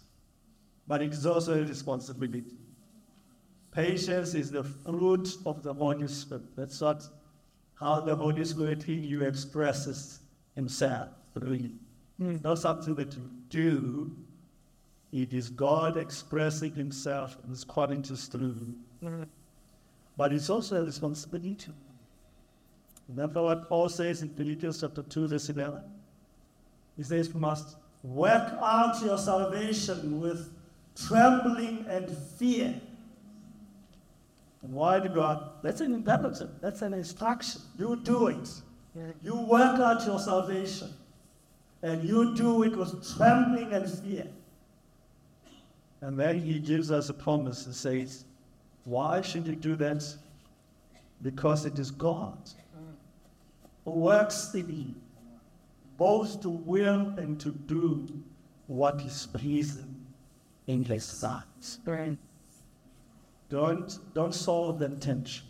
but 0.86 1.02
it 1.02 1.12
is 1.12 1.26
also 1.26 1.60
a 1.60 1.64
responsibility. 1.64 2.44
Patience 3.72 4.34
is 4.34 4.50
the 4.50 4.64
fruit 4.64 5.28
of 5.46 5.62
the 5.62 5.72
Holy 5.72 6.08
Spirit. 6.08 6.56
That's 6.56 6.80
what 6.80 7.06
how 7.78 8.00
the 8.00 8.14
Holy 8.14 8.44
Spirit 8.44 8.86
in 8.88 9.02
you 9.04 9.22
expresses 9.22 10.20
himself 10.54 11.08
through 11.32 11.54
you. 11.54 11.72
Not 12.44 12.58
something 12.58 12.94
that 12.96 13.14
you 13.14 13.30
do. 13.48 14.16
It 15.12 15.32
is 15.32 15.48
God 15.48 15.96
expressing 15.96 16.74
himself 16.74 17.36
in 17.42 17.50
his 17.50 17.64
qualities 17.64 18.26
through 18.26 18.54
you. 19.00 19.26
But 20.20 20.34
it's 20.34 20.50
also 20.50 20.82
a 20.82 20.84
responsibility. 20.84 21.72
Remember 23.08 23.42
what 23.42 23.70
Paul 23.70 23.88
says 23.88 24.20
in 24.20 24.28
Philippians 24.28 24.78
chapter 24.82 25.02
2, 25.02 25.28
verse 25.28 25.48
11? 25.48 25.80
He 26.98 27.02
says, 27.04 27.28
You 27.32 27.40
must 27.40 27.76
work 28.02 28.52
out 28.60 29.02
your 29.02 29.16
salvation 29.16 30.20
with 30.20 30.52
trembling 30.94 31.86
and 31.88 32.14
fear. 32.38 32.78
And 34.62 34.74
why 34.74 35.00
do 35.00 35.08
God? 35.08 35.52
That's 35.62 35.80
an 35.80 35.94
imperative. 35.94 36.50
That's 36.60 36.82
an 36.82 36.92
instruction. 36.92 37.62
You 37.78 37.96
do 37.96 38.26
it. 38.26 38.50
You 39.22 39.36
work 39.36 39.80
out 39.80 40.04
your 40.04 40.18
salvation. 40.18 40.90
And 41.80 42.06
you 42.06 42.34
do 42.34 42.62
it 42.64 42.76
with 42.76 43.16
trembling 43.16 43.72
and 43.72 43.90
fear. 43.90 44.26
And 46.02 46.20
then 46.20 46.42
he 46.42 46.58
gives 46.58 46.90
us 46.90 47.08
a 47.08 47.14
promise 47.14 47.64
and 47.64 47.74
says, 47.74 48.26
Why 48.90 49.20
should 49.20 49.46
you 49.46 49.54
do 49.54 49.76
that? 49.76 50.02
Because 51.22 51.64
it 51.64 51.78
is 51.78 51.92
God 51.92 52.38
who 53.84 53.92
works 53.92 54.52
in 54.52 54.68
you, 54.68 54.94
both 55.96 56.42
to 56.42 56.48
will 56.48 57.14
and 57.16 57.38
to 57.38 57.50
do 57.52 58.08
what 58.66 59.00
is 59.02 59.28
pleasing 59.32 59.94
in 60.66 60.82
his 60.82 61.04
sight. 61.04 61.44
Don't, 63.48 63.96
don't 64.12 64.34
solve 64.34 64.80
the 64.80 64.88
tension. 64.88 65.46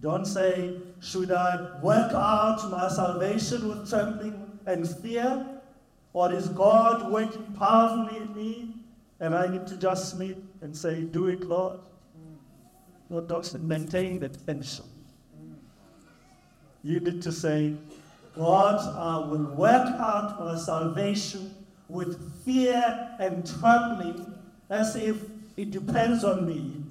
Don't 0.00 0.26
say, 0.26 0.76
should 1.00 1.32
I 1.32 1.80
work 1.82 2.12
out 2.12 2.70
my 2.70 2.88
salvation 2.88 3.68
with 3.68 3.90
trembling 3.90 4.60
and 4.64 4.88
fear? 4.88 5.44
Or 6.12 6.32
is 6.32 6.48
God 6.50 7.10
working 7.10 7.52
powerfully 7.58 8.18
in 8.18 8.32
me? 8.32 8.74
And 9.18 9.34
I 9.34 9.48
need 9.48 9.66
to 9.66 9.76
just 9.76 10.10
submit 10.10 10.38
and 10.60 10.76
say, 10.76 11.02
do 11.02 11.26
it, 11.26 11.40
Lord. 11.40 11.80
No, 13.08 13.20
don't 13.20 13.62
maintain 13.62 14.18
the 14.18 14.28
tension. 14.28 14.84
You 16.82 17.00
need 17.00 17.22
to 17.22 17.32
say, 17.32 17.74
God, 18.36 18.78
I 18.96 19.28
will 19.28 19.54
work 19.54 19.88
out 19.98 20.38
my 20.40 20.56
salvation 20.56 21.54
with 21.88 22.44
fear 22.44 23.16
and 23.18 23.46
trembling 23.58 24.34
as 24.68 24.96
if 24.96 25.16
it 25.56 25.70
depends 25.70 26.24
on 26.24 26.46
me. 26.46 26.82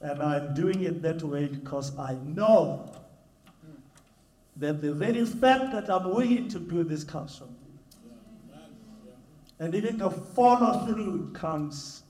And 0.00 0.22
I'm 0.22 0.54
doing 0.54 0.82
it 0.82 1.02
that 1.02 1.22
way 1.22 1.46
because 1.46 1.96
I 1.98 2.14
know 2.24 2.90
that 4.56 4.80
the 4.80 4.92
very 4.92 5.24
fact 5.24 5.72
that 5.72 5.90
I'm 5.90 6.08
willing 6.08 6.48
to 6.48 6.58
do 6.58 6.84
this 6.84 7.02
comes 7.04 7.36
from 7.36 7.48
you. 7.48 8.60
And 9.58 9.74
even 9.74 9.98
the 9.98 10.10
follow 10.10 10.86
through 10.86 11.32
comes 11.32 12.03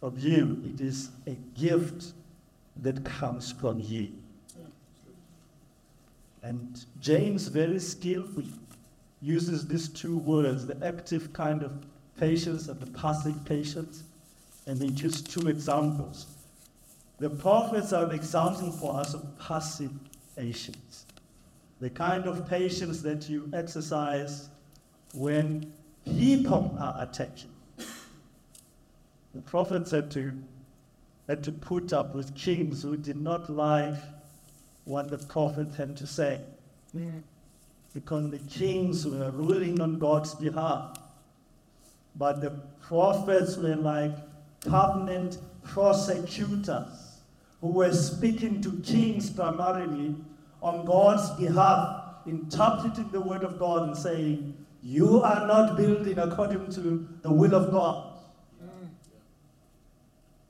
from 0.00 0.18
you. 0.18 0.62
It 0.74 0.80
is 0.80 1.10
a 1.26 1.36
gift 1.58 2.12
that 2.82 3.04
comes 3.04 3.52
from 3.52 3.80
you. 3.80 4.12
And 6.42 6.84
James 7.00 7.48
very 7.48 7.80
skillfully 7.80 8.52
uses 9.20 9.66
these 9.66 9.88
two 9.88 10.18
words, 10.18 10.66
the 10.66 10.76
active 10.86 11.32
kind 11.32 11.62
of 11.62 11.72
patience 12.18 12.68
and 12.68 12.78
the 12.80 12.86
passive 12.92 13.44
patience, 13.44 14.04
and 14.66 14.80
he 14.80 14.90
gives 14.90 15.22
two 15.22 15.48
examples. 15.48 16.26
The 17.18 17.30
prophets 17.30 17.92
are 17.92 18.04
an 18.04 18.12
example 18.12 18.70
for 18.70 19.00
us 19.00 19.14
of 19.14 19.38
passive 19.38 19.90
patience, 20.36 21.06
the 21.80 21.90
kind 21.90 22.26
of 22.26 22.48
patience 22.48 23.02
that 23.02 23.28
you 23.28 23.50
exercise 23.52 24.48
when 25.14 25.72
people 26.04 26.76
are 26.78 26.96
attacking. 27.00 27.50
The 29.36 29.42
prophets 29.42 29.90
had 29.90 30.10
to, 30.12 30.32
had 31.28 31.44
to 31.44 31.52
put 31.52 31.92
up 31.92 32.14
with 32.14 32.34
kings 32.34 32.82
who 32.82 32.96
did 32.96 33.18
not 33.18 33.50
like 33.50 33.96
what 34.86 35.10
the 35.10 35.18
prophet 35.18 35.74
had 35.76 35.94
to 35.98 36.06
say. 36.06 36.40
Because 37.92 38.30
the 38.30 38.38
kings 38.38 39.06
were 39.06 39.30
ruling 39.30 39.78
on 39.82 39.98
God's 39.98 40.34
behalf. 40.34 40.96
But 42.14 42.40
the 42.40 42.50
prophets 42.80 43.58
were 43.58 43.76
like 43.76 44.12
covenant 44.62 45.36
prosecutors 45.62 47.18
who 47.60 47.72
were 47.72 47.92
speaking 47.92 48.62
to 48.62 48.80
kings 48.82 49.28
primarily 49.28 50.14
on 50.62 50.86
God's 50.86 51.28
behalf, 51.38 52.04
interpreting 52.24 53.10
the 53.10 53.20
word 53.20 53.44
of 53.44 53.58
God 53.58 53.88
and 53.88 53.96
saying, 53.98 54.56
You 54.82 55.20
are 55.20 55.46
not 55.46 55.76
building 55.76 56.18
according 56.18 56.70
to 56.72 57.06
the 57.20 57.30
will 57.30 57.54
of 57.54 57.70
God. 57.70 58.15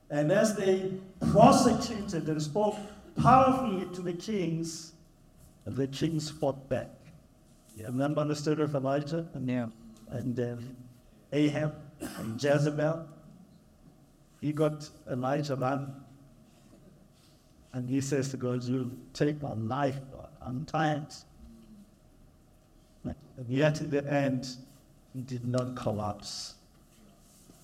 And 0.09 0.31
as 0.31 0.55
they 0.55 0.93
prosecuted 1.31 2.27
and 2.29 2.41
spoke 2.41 2.77
powerfully 3.21 3.85
to 3.93 4.01
the 4.01 4.13
kings, 4.13 4.93
the 5.65 5.87
kings 5.87 6.29
fought 6.29 6.69
back. 6.69 6.89
You 7.75 7.85
remember 7.85 8.23
the 8.25 8.35
story 8.35 8.63
of 8.63 8.73
Elijah 8.73 9.27
and, 9.33 9.47
Yeah. 9.49 9.67
and 10.09 10.39
uh, 10.39 10.55
Ahab 11.33 11.75
and 12.17 12.41
Jezebel? 12.41 13.07
He 14.39 14.53
got 14.53 14.87
Elijah 15.11 15.55
man, 15.55 15.93
and 17.73 17.89
he 17.89 18.01
says 18.01 18.29
to 18.29 18.37
God, 18.37 18.63
You 18.63 18.91
take 19.13 19.41
my 19.41 19.53
life, 19.53 19.99
God, 20.11 20.29
I'm 20.41 20.63
tired. 20.65 21.07
And 23.03 23.15
yet, 23.47 23.81
in 23.81 23.89
the 23.89 24.05
end, 24.11 24.47
he 25.13 25.21
did 25.21 25.45
not 25.47 25.75
collapse, 25.75 26.55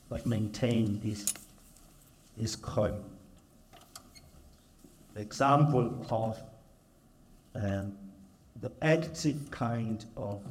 but 0.10 0.26
maintained 0.26 1.04
his, 1.04 1.26
calm. 2.56 3.04
The 5.14 5.22
example 5.22 6.06
of 6.10 6.38
um, 7.56 7.94
the 8.60 8.72
active 8.82 9.52
kind 9.52 10.04
of 10.18 10.42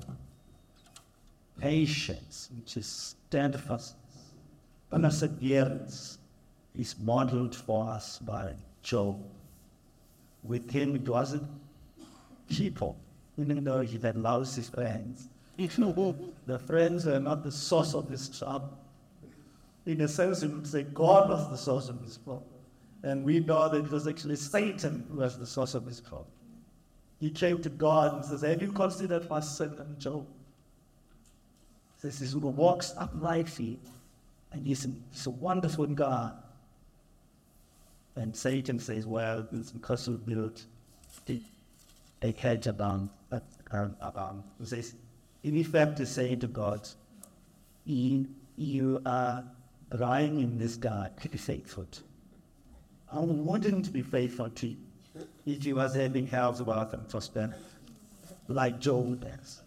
patience, 1.58 2.50
which 2.56 2.76
is 2.76 2.86
steadfastness, 2.86 3.94
perseverance, 4.90 6.18
is 6.78 6.94
modeled 7.00 7.54
for 7.54 7.88
us 7.88 8.18
by 8.18 8.52
Job. 8.82 9.22
With 10.42 10.70
him, 10.70 10.96
it 10.96 11.08
wasn't 11.08 11.44
people, 12.48 12.96
even 13.36 13.64
though 13.64 13.80
he 13.80 13.98
had 13.98 14.16
lost 14.16 14.56
his 14.56 14.68
friends. 14.68 15.28
the 16.46 16.58
friends 16.58 17.06
are 17.06 17.20
not 17.20 17.44
the 17.44 17.52
source 17.52 17.94
of 17.94 18.08
his 18.08 18.28
trouble. 18.28 18.76
In 19.86 20.00
a 20.00 20.08
sense, 20.08 20.42
you 20.42 20.50
would 20.50 20.66
say 20.66 20.84
God 20.84 21.28
was 21.28 21.50
the 21.50 21.56
source 21.56 21.88
of 21.88 22.00
his 22.02 22.18
problem. 22.18 22.44
And 23.02 23.24
we 23.24 23.40
know 23.40 23.68
that 23.68 23.84
it 23.84 23.90
was 23.90 24.06
actually 24.06 24.36
Satan 24.36 25.06
who 25.10 25.18
was 25.18 25.38
the 25.38 25.46
source 25.46 25.74
of 25.74 25.84
his 25.86 26.00
problem. 26.00 26.28
He 27.18 27.30
came 27.30 27.60
to 27.62 27.68
God 27.68 28.14
and 28.14 28.24
says, 28.24 28.42
Have 28.42 28.62
you 28.62 28.72
considered 28.72 29.28
my 29.28 29.40
servant 29.40 29.98
Job? 29.98 30.26
Says, 31.98 32.18
He 32.18 32.38
walks 32.38 32.94
uprightly 32.96 33.78
And 34.52 34.66
he's, 34.66 34.86
he's 35.10 35.26
a 35.26 35.30
wonderful 35.30 35.86
God. 35.86 36.34
And 38.16 38.36
Satan 38.36 38.78
says, 38.78 39.06
well, 39.06 39.46
it's 39.52 39.70
because 39.70 40.08
we 40.08 40.16
built 40.16 40.64
a 41.28 42.30
hedge 42.32 42.66
around, 42.66 43.08
around. 43.32 44.42
He 44.60 44.66
says, 44.66 44.94
in 45.42 45.56
effect, 45.56 45.96
to 45.96 46.06
say 46.06 46.36
to 46.36 46.46
God, 46.46 46.86
you, 47.84 48.28
you 48.56 49.00
are 49.06 49.44
lying 49.92 50.40
in 50.40 50.58
this 50.58 50.76
God 50.76 51.12
to 51.22 51.28
be 51.28 51.38
faithful. 51.38 51.86
I 53.12 53.20
wouldn't 53.20 53.92
be 53.92 54.02
faithful 54.02 54.50
to 54.50 54.68
you 54.68 54.76
if 55.44 55.64
you 55.64 55.76
was 55.76 55.94
having 55.94 56.26
health, 56.26 56.60
wealth, 56.62 56.94
and 56.94 57.08
prosperity, 57.08 57.54
like 58.48 58.78
Job 58.78 59.20
does. 59.20 59.60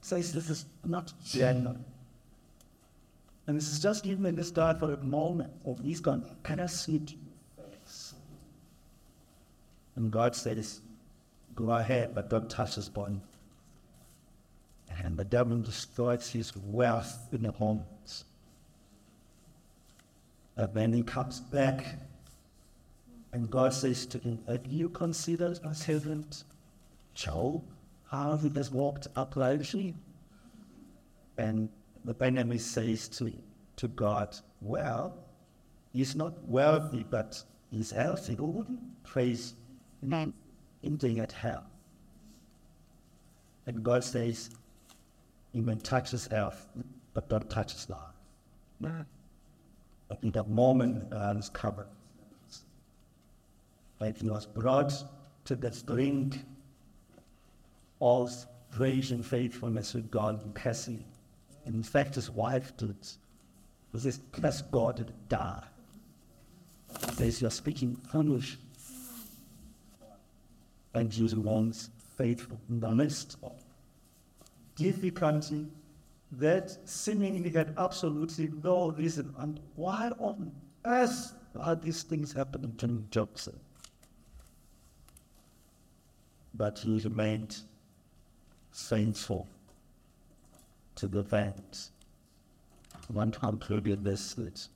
Says 0.00 0.32
this 0.32 0.50
is 0.50 0.66
not 0.84 1.12
genuine. 1.24 1.84
And 3.46 3.56
this 3.56 3.68
is 3.68 3.80
just 3.80 4.06
even 4.06 4.26
in 4.26 4.34
the 4.34 4.44
start 4.44 4.80
for 4.80 4.92
a 4.92 4.96
moment 4.98 5.52
of 5.64 5.80
he's 5.80 6.00
gone, 6.00 6.24
can 6.42 6.60
I 6.60 6.66
see 6.66 6.96
it? 6.96 7.14
And 9.94 10.10
God 10.10 10.36
says, 10.36 10.80
Go 11.54 11.70
ahead, 11.70 12.14
but 12.14 12.28
don't 12.28 12.50
touch 12.50 12.74
his 12.74 12.88
body. 12.88 13.18
And 15.02 15.16
the 15.16 15.24
devil 15.24 15.58
destroys 15.58 16.30
his 16.30 16.54
wealth 16.56 17.28
in 17.32 17.44
the 17.44 17.52
homes. 17.52 18.24
And 20.56 20.72
then 20.72 20.92
he 20.92 21.02
comes 21.02 21.40
back, 21.40 21.84
and 23.32 23.50
God 23.50 23.74
says 23.74 24.06
to 24.06 24.18
him, 24.18 24.38
Have 24.48 24.60
uh, 24.60 24.68
you 24.68 24.88
considered 24.88 25.60
my 25.62 25.72
servant 25.72 26.44
Job? 27.14 27.62
How 28.10 28.36
he 28.36 28.48
has 28.50 28.70
walked 28.70 29.08
uprightly? 29.16 29.94
And 31.36 31.68
the 32.04 32.14
enemy 32.24 32.58
says 32.58 33.08
to, 33.08 33.32
to 33.76 33.88
God, 33.88 34.34
Well, 34.62 35.18
he's 35.92 36.14
not 36.16 36.42
wealthy, 36.48 37.04
but 37.10 37.42
he's 37.70 37.90
healthy. 37.90 38.34
Who 38.36 38.46
wouldn't 38.46 39.04
praise 39.04 39.54
him 40.00 40.32
in 40.82 41.20
at 41.20 41.32
hell? 41.32 41.64
And 43.66 43.82
God 43.82 44.04
says, 44.04 44.50
You 45.52 45.60
may 45.62 45.74
touch 45.74 46.12
his 46.12 46.26
health, 46.28 46.66
but 47.12 47.28
don't 47.28 47.50
touch 47.50 47.72
his 47.72 47.90
life. 47.90 48.00
Mm. 48.82 49.04
In 50.22 50.30
the 50.30 50.44
moment 50.44 51.10
God 51.10 51.38
is 51.38 51.48
covered, 51.48 51.88
when 53.98 54.14
he 54.14 54.28
was 54.28 54.46
brought 54.46 54.92
to 55.44 55.56
the 55.56 55.82
brink 55.86 56.44
of 58.00 58.46
grace 58.70 59.10
and 59.10 59.24
faithfulness 59.24 59.94
with 59.94 60.10
God 60.10 60.54
passing. 60.54 61.04
In 61.64 61.82
fact, 61.82 62.14
his 62.14 62.30
wife 62.30 62.76
did. 62.76 62.96
Was 63.92 64.04
this 64.04 64.18
bless 64.18 64.62
God 64.62 64.98
to 64.98 65.06
die. 65.28 65.62
Says 67.14 67.40
you're 67.40 67.50
speaking 67.50 68.00
English. 68.14 68.58
And 70.94 71.14
you 71.14 71.40
one's 71.40 71.90
faithful 72.16 72.58
in 72.68 72.80
the 72.80 72.90
midst 72.90 73.36
of 73.42 73.52
difficulty 74.76 75.66
that 76.32 76.76
seemingly 76.88 77.50
had 77.50 77.74
absolutely 77.78 78.50
no 78.62 78.90
reason. 78.90 79.34
And 79.38 79.60
why 79.74 80.10
on 80.18 80.52
earth 80.84 81.32
are 81.58 81.74
these 81.74 82.02
things 82.02 82.32
happening 82.32 82.74
to 82.78 83.04
Joseph? 83.10 83.54
But 86.54 86.78
he 86.80 86.98
remained 87.00 87.58
faithful 88.72 89.46
to 90.96 91.06
the 91.06 91.20
event. 91.20 91.90
I 92.94 93.12
want 93.12 93.34
to 93.34 93.40
conclude 93.40 94.04
this 94.04 94.34
that 94.34 94.68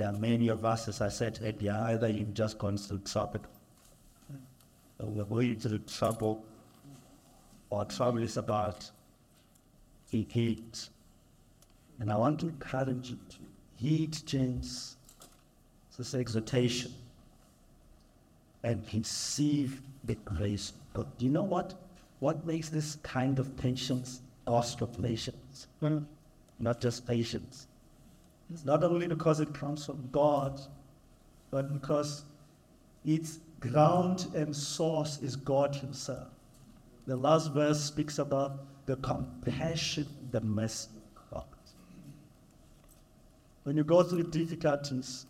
are 0.00 0.12
many 0.12 0.48
of 0.48 0.64
us, 0.64 0.88
as 0.88 1.00
I 1.00 1.08
said 1.08 1.38
earlier, 1.42 1.72
either 1.88 2.08
you've 2.08 2.34
just 2.34 2.58
gone 2.58 2.76
through 2.76 3.00
trouble, 3.00 3.40
or 4.98 5.06
we're 5.06 5.24
going 5.24 5.58
through 5.58 5.78
trouble, 5.78 6.44
or 7.70 7.84
trouble 7.84 8.22
is 8.22 8.36
about 8.36 8.90
to 10.12 10.22
heat. 10.22 10.88
And 11.98 12.12
I 12.12 12.16
want 12.16 12.40
to 12.40 12.48
encourage 12.48 13.10
you 13.10 13.18
to 13.30 13.36
heed 13.76 14.16
James, 14.24 14.96
this 15.98 16.14
exhortation, 16.14 16.92
and 18.62 18.84
receive 18.94 19.82
the 20.04 20.14
grace. 20.14 20.72
But 20.94 21.18
do 21.18 21.24
you 21.24 21.30
know 21.30 21.42
what? 21.42 21.74
What 22.20 22.46
makes 22.46 22.68
this 22.68 22.96
kind 23.02 23.38
of 23.38 23.56
patience 23.56 24.20
cost 24.46 24.80
of 24.80 25.02
patience? 25.02 25.66
Not 26.60 26.80
just 26.80 27.06
patience. 27.06 27.66
It's 28.52 28.64
not 28.64 28.84
only 28.84 29.08
because 29.08 29.40
it 29.40 29.52
comes 29.52 29.86
from 29.86 30.08
God, 30.12 30.60
but 31.50 31.72
because 31.72 32.24
its 33.04 33.40
ground 33.60 34.26
and 34.34 34.54
source 34.54 35.18
is 35.22 35.34
God 35.36 35.74
Himself. 35.74 36.28
The 37.06 37.16
last 37.16 37.52
verse 37.52 37.80
speaks 37.80 38.18
about 38.18 38.64
the 38.92 38.96
compassion, 38.96 40.06
the 40.32 40.40
mercy 40.42 40.90
of 41.16 41.30
God. 41.30 41.44
When 43.62 43.78
you 43.78 43.84
go 43.84 44.02
through 44.02 44.24
difficulties, 44.24 45.24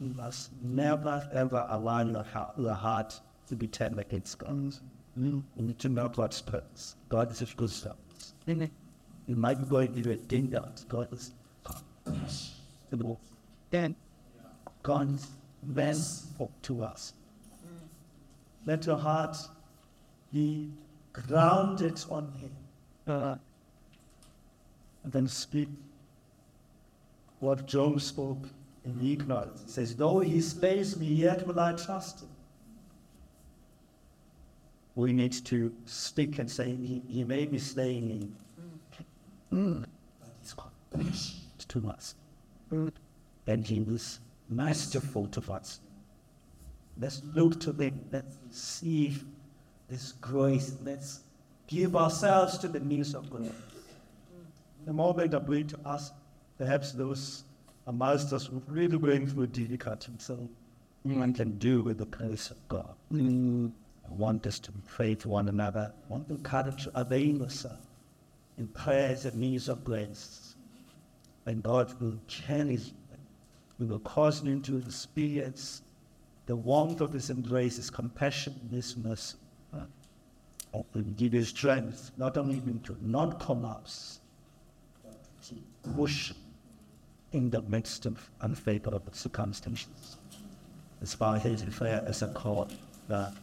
you 0.00 0.14
must 0.14 0.50
never 0.62 1.28
ever 1.34 1.66
allow 1.68 2.00
your 2.00 2.22
heart, 2.22 2.54
your 2.56 2.72
heart 2.72 3.20
to 3.48 3.56
be 3.56 3.66
turned 3.66 3.98
against 3.98 4.38
God. 4.38 4.48
Hmm? 4.48 4.70
You 5.16 5.44
need 5.58 5.78
to 5.80 5.90
know 5.90 6.08
God's 6.08 6.40
purpose. 6.40 6.96
God 7.10 7.30
is 7.30 7.42
a 7.42 7.44
good 7.44 7.68
service. 7.68 8.32
You 8.46 9.36
might 9.36 9.58
be 9.58 9.66
going 9.66 9.92
through 9.92 10.12
a 10.12 10.16
danger. 10.16 10.64
God 10.88 11.12
is 11.12 11.32
then 13.70 13.96
God 14.82 15.18
is 15.76 16.26
to 16.62 16.82
us. 16.82 17.12
Hmm. 17.60 17.84
Let 18.64 18.86
your 18.86 18.96
heart 18.96 19.36
be 20.32 20.70
grounded 21.12 22.02
on 22.10 22.32
Him. 22.40 22.63
Uh, 23.06 23.36
and 25.02 25.12
then 25.12 25.28
speak 25.28 25.68
what 27.40 27.66
Job 27.66 28.00
spoke 28.00 28.48
in 28.84 28.98
ignorance. 29.06 29.62
He 29.66 29.70
says, 29.70 29.94
Though 29.94 30.20
he 30.20 30.40
slays 30.40 30.98
me, 30.98 31.06
yet 31.06 31.46
will 31.46 31.60
I 31.60 31.72
trust 31.72 32.20
him. 32.22 32.28
We 34.94 35.12
need 35.12 35.32
to 35.46 35.74
speak 35.84 36.38
and 36.38 36.50
say, 36.50 36.74
He, 36.74 37.02
he 37.08 37.24
may 37.24 37.44
be 37.46 37.58
slaying 37.58 38.08
me. 38.08 38.28
Mm. 39.52 39.84
But 40.90 41.02
he's 41.02 41.40
to 41.68 41.88
us. 41.88 42.14
Mm. 42.72 42.92
And 43.46 43.66
he 43.66 43.80
was 43.80 44.20
masterful 44.48 45.26
to 45.28 45.52
us. 45.52 45.80
Let's 46.98 47.22
look 47.34 47.60
to 47.60 47.72
him. 47.72 48.04
Let's 48.12 48.36
see 48.50 49.16
this 49.88 50.12
grace. 50.12 50.76
Let's 50.84 51.20
give 51.66 51.96
ourselves 51.96 52.58
to 52.58 52.68
the 52.68 52.80
needs 52.80 53.14
of 53.14 53.30
God. 53.30 53.52
The 54.86 54.92
moment 54.92 55.30
that 55.30 55.46
we 55.46 55.64
to 55.64 55.78
us, 55.84 56.12
perhaps 56.58 56.92
those 56.92 57.44
amongst 57.86 58.32
us 58.32 58.46
who 58.46 58.62
really 58.66 58.98
going 58.98 59.26
through 59.26 59.48
difficult 59.48 60.08
so 60.18 60.48
one 61.02 61.34
can 61.34 61.58
do 61.58 61.82
with 61.82 61.98
the 61.98 62.06
grace 62.06 62.50
of 62.50 62.68
God. 62.68 62.94
Mm. 63.12 63.72
I 64.08 64.12
want 64.12 64.46
us 64.46 64.58
to 64.60 64.72
pray 64.86 65.14
for 65.14 65.30
one 65.30 65.48
another. 65.48 65.92
I 66.08 66.12
want 66.12 66.28
the 66.28 66.36
to 66.36 66.92
avail 66.94 67.36
yourself 67.42 67.80
in 68.58 68.68
prayers 68.68 69.24
and 69.24 69.34
needs 69.36 69.68
of 69.68 69.84
grace. 69.84 70.56
And 71.46 71.62
God 71.62 71.92
will 72.00 72.18
cherish 72.26 72.92
we 73.78 73.86
will 73.86 74.00
cause 74.00 74.44
you 74.44 74.60
to 74.60 74.78
experience 74.78 75.82
the 76.46 76.54
warmth 76.54 77.00
of 77.00 77.12
His 77.12 77.30
embrace, 77.30 77.76
His 77.76 77.90
compassion, 77.90 78.54
His 78.70 78.96
mercy. 78.96 79.36
Will 80.74 81.02
give 81.16 81.34
you 81.34 81.44
strength, 81.44 82.10
not 82.16 82.36
only 82.36 82.60
to 82.84 82.96
not 83.00 83.38
collapse, 83.38 84.20
but 85.04 85.14
to 85.44 85.54
push 85.94 86.32
in 87.32 87.50
the 87.50 87.62
midst 87.62 88.06
of 88.06 88.30
unfavorable 88.40 89.12
circumstances. 89.12 90.16
As 91.00 91.14
far 91.14 91.36
as 91.36 91.62
fair 91.62 92.02
as 92.06 92.22
a 92.22 92.28
call 92.28 92.68
that 93.08 93.34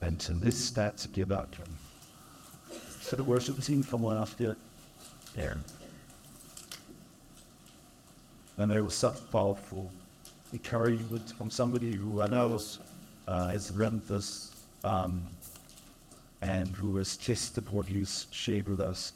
and 0.00 0.18
to 0.18 0.32
this 0.34 0.70
stats 0.70 1.10
give 1.12 1.30
out 1.30 1.52
to 1.52 1.58
him. 1.58 1.78
So 3.00 3.16
the 3.16 3.24
worship 3.24 3.60
team 3.62 3.84
come 3.84 4.04
on 4.04 4.16
after 4.16 4.56
there. 5.34 5.58
And 8.58 8.70
there 8.70 8.84
was 8.84 8.94
such 8.94 9.18
powerful 9.30 9.90
encouragement 10.52 11.30
from 11.36 11.50
somebody 11.50 11.92
who 11.94 12.20
I 12.20 12.28
know 12.28 12.58
uh, 13.26 13.48
has 13.48 13.70
run 13.72 14.02
this 14.08 14.54
um, 14.84 15.22
and 16.42 16.68
who 16.68 16.96
has 16.96 17.16
tested 17.16 17.70
what 17.70 17.86
he's 17.86 18.26
shared 18.30 18.68
with 18.68 18.80
us. 18.80 19.12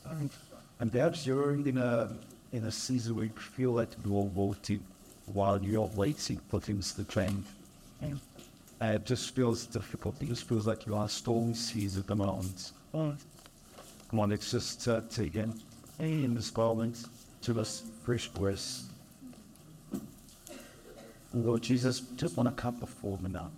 And 0.80 0.92
perhaps 0.92 1.26
you're 1.26 1.52
in 1.52 1.78
a, 1.78 2.12
in 2.52 2.64
a 2.64 2.70
season 2.70 3.16
where 3.16 3.24
you 3.26 3.30
feel 3.32 3.72
like 3.72 3.88
you're 4.04 4.30
waiting 4.34 4.80
while 5.32 5.62
you're 5.62 5.90
waiting 5.96 6.40
for 6.48 6.60
things 6.60 6.92
to 6.94 7.04
change. 7.04 7.44
And 8.80 8.94
it 8.94 9.04
just 9.06 9.34
feels 9.34 9.66
difficult. 9.66 10.20
It 10.22 10.28
just 10.28 10.48
feels 10.48 10.66
like 10.66 10.86
you 10.86 10.94
are 10.94 11.08
stormy 11.08 11.54
seas 11.54 11.96
at 11.96 12.06
the 12.06 12.14
moment. 12.14 12.72
Come 14.08 14.20
on, 14.20 14.30
let's 14.30 14.50
just 14.50 14.86
uh, 14.86 15.00
take 15.10 15.34
in, 15.34 15.52
this 16.34 16.54
moment 16.56 17.04
to 17.42 17.60
us 17.60 17.82
fresh 18.04 18.28
grace. 18.28 18.84
Lord 21.44 21.62
Jesus, 21.62 22.00
just 22.16 22.36
want 22.36 22.48
to 22.48 22.54
come 22.54 22.76
before 22.76 23.18
me 23.18 23.30
now. 23.30 23.50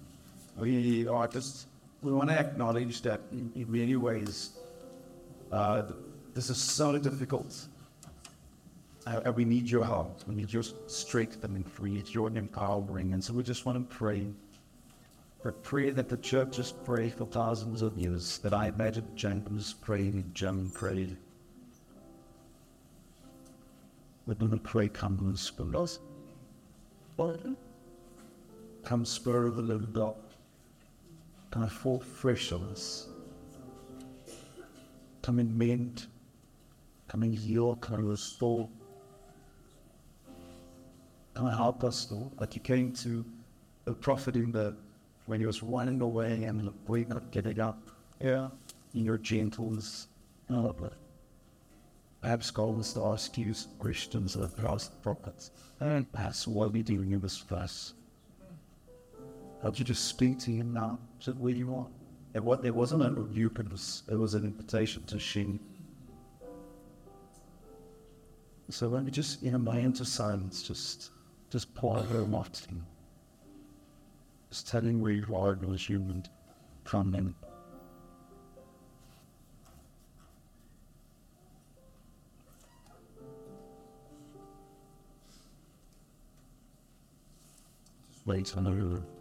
We 0.57 1.07
are 1.07 1.29
just, 1.29 1.67
we 2.03 2.13
want 2.13 2.31
to 2.31 2.39
acknowledge 2.39 3.03
that 3.03 3.21
in, 3.31 3.53
in 3.55 3.71
many 3.71 3.97
ways, 3.97 4.59
uh, 5.53 5.83
this 6.35 6.51
is 6.51 6.57
so 6.57 6.99
difficult. 6.99 7.67
Uh, 9.07 9.21
and 9.25 9.37
we 9.37 9.45
need 9.45 9.71
your 9.71 9.85
help. 9.85 10.27
We 10.27 10.35
need 10.35 10.53
your 10.53 10.65
strength 10.87 11.43
and 11.45 11.65
we 11.81 11.91
need 11.91 12.09
your 12.09 12.29
empowering. 12.29 13.15
And 13.15 13.23
so 13.23 13.33
we 13.33 13.43
just 13.43 13.65
want 13.65 13.79
to 13.89 13.97
pray. 13.97 14.27
We 15.45 15.51
pray 15.63 15.91
that 15.91 16.09
the 16.09 16.17
church 16.17 16.57
just 16.57 16.85
pray 16.85 17.11
for 17.11 17.27
thousands 17.27 17.81
of 17.81 17.97
years. 17.97 18.39
That 18.39 18.53
I 18.53 18.69
imagine 18.69 19.07
James 19.15 19.73
prayed 19.73 20.15
and 20.15 20.35
Jim 20.35 20.71
prayed. 20.75 21.17
We're 24.27 24.35
going 24.35 24.51
to 24.51 24.59
pray, 24.59 24.89
come 24.89 25.17
and 25.21 25.39
spirit 25.39 25.75
us. 25.75 26.01
Come, 28.85 29.05
spur 29.05 29.47
of 29.47 29.57
the 29.57 29.63
living 29.63 29.93
God. 29.93 30.15
Come 31.51 31.63
and 31.63 31.73
fall 31.73 32.01
fresh 32.01 32.53
on 32.53 32.63
us. 32.71 33.09
Come 35.23 35.39
and 35.39 35.57
mend. 35.57 36.07
Come 37.09 37.23
and 37.23 37.35
heal. 37.35 37.77
Come 37.77 38.01
and 38.01 38.09
restore. 38.09 38.69
Come 41.35 41.47
and 41.47 41.57
help 41.57 41.85
us, 41.85 42.11
Lord. 42.11 42.33
Like 42.41 42.55
you 42.55 42.61
came 42.61 42.93
to 42.95 43.25
the 43.85 43.95
prophet 43.95 44.37
in 44.37 44.53
the 44.53 44.77
when 45.27 45.41
he 45.41 45.47
was 45.47 45.63
running 45.63 46.01
away 46.01 46.45
and 46.45 46.73
boy 46.87 47.05
not 47.09 47.31
getting 47.31 47.61
up. 47.61 47.81
Yeah. 48.21 48.49
In 48.95 49.05
your 49.05 49.19
gentleness. 49.19 50.09
Oh, 50.51 50.75
but 50.79 50.95
perhaps 52.23 52.51
God 52.51 52.77
was 52.77 52.95
to 52.95 53.05
ask 53.05 53.37
you 53.37 53.55
questions 53.79 54.35
of 54.35 54.57
the 54.57 54.91
prophets. 55.03 55.51
And 55.81 56.11
perhaps 56.11 56.47
what 56.49 56.73
we're 56.73 56.83
doing 56.83 57.13
in 57.13 57.21
this 57.21 57.39
verse. 57.39 57.93
Help 59.63 59.79
you 59.79 59.85
just 59.85 60.07
speak 60.07 60.39
to 60.41 60.51
him 60.51 60.73
now, 60.73 60.99
just 61.19 61.37
where 61.39 61.53
you 61.53 61.75
are. 61.75 61.87
And 62.35 62.45
what 62.45 62.63
there 62.63 62.73
wasn't 62.73 63.05
a 63.05 63.11
rebuke, 63.11 63.59
it 63.59 63.71
was, 63.71 64.03
it 64.11 64.15
was 64.15 64.35
an 64.35 64.45
invitation 64.45 65.03
to 65.05 65.19
share. 65.19 65.47
So 68.71 68.89
let 68.89 69.05
me 69.05 69.11
just, 69.11 69.43
in 69.43 69.55
a 69.55 69.59
moment 69.59 70.01
of 70.01 70.07
silence, 70.07 70.63
just 70.63 71.11
just 71.51 71.75
pour 71.75 71.99
her 71.99 72.27
marketing. 72.27 72.85
Just 74.51 74.69
telling 74.69 75.01
where 75.01 75.13
you 75.13 75.35
are 75.35 75.59
as 75.73 75.87
human 75.87 76.25
from. 76.85 77.35
Just 88.11 88.27
wait 88.27 88.57
on 88.57 88.67
her. 88.67 89.18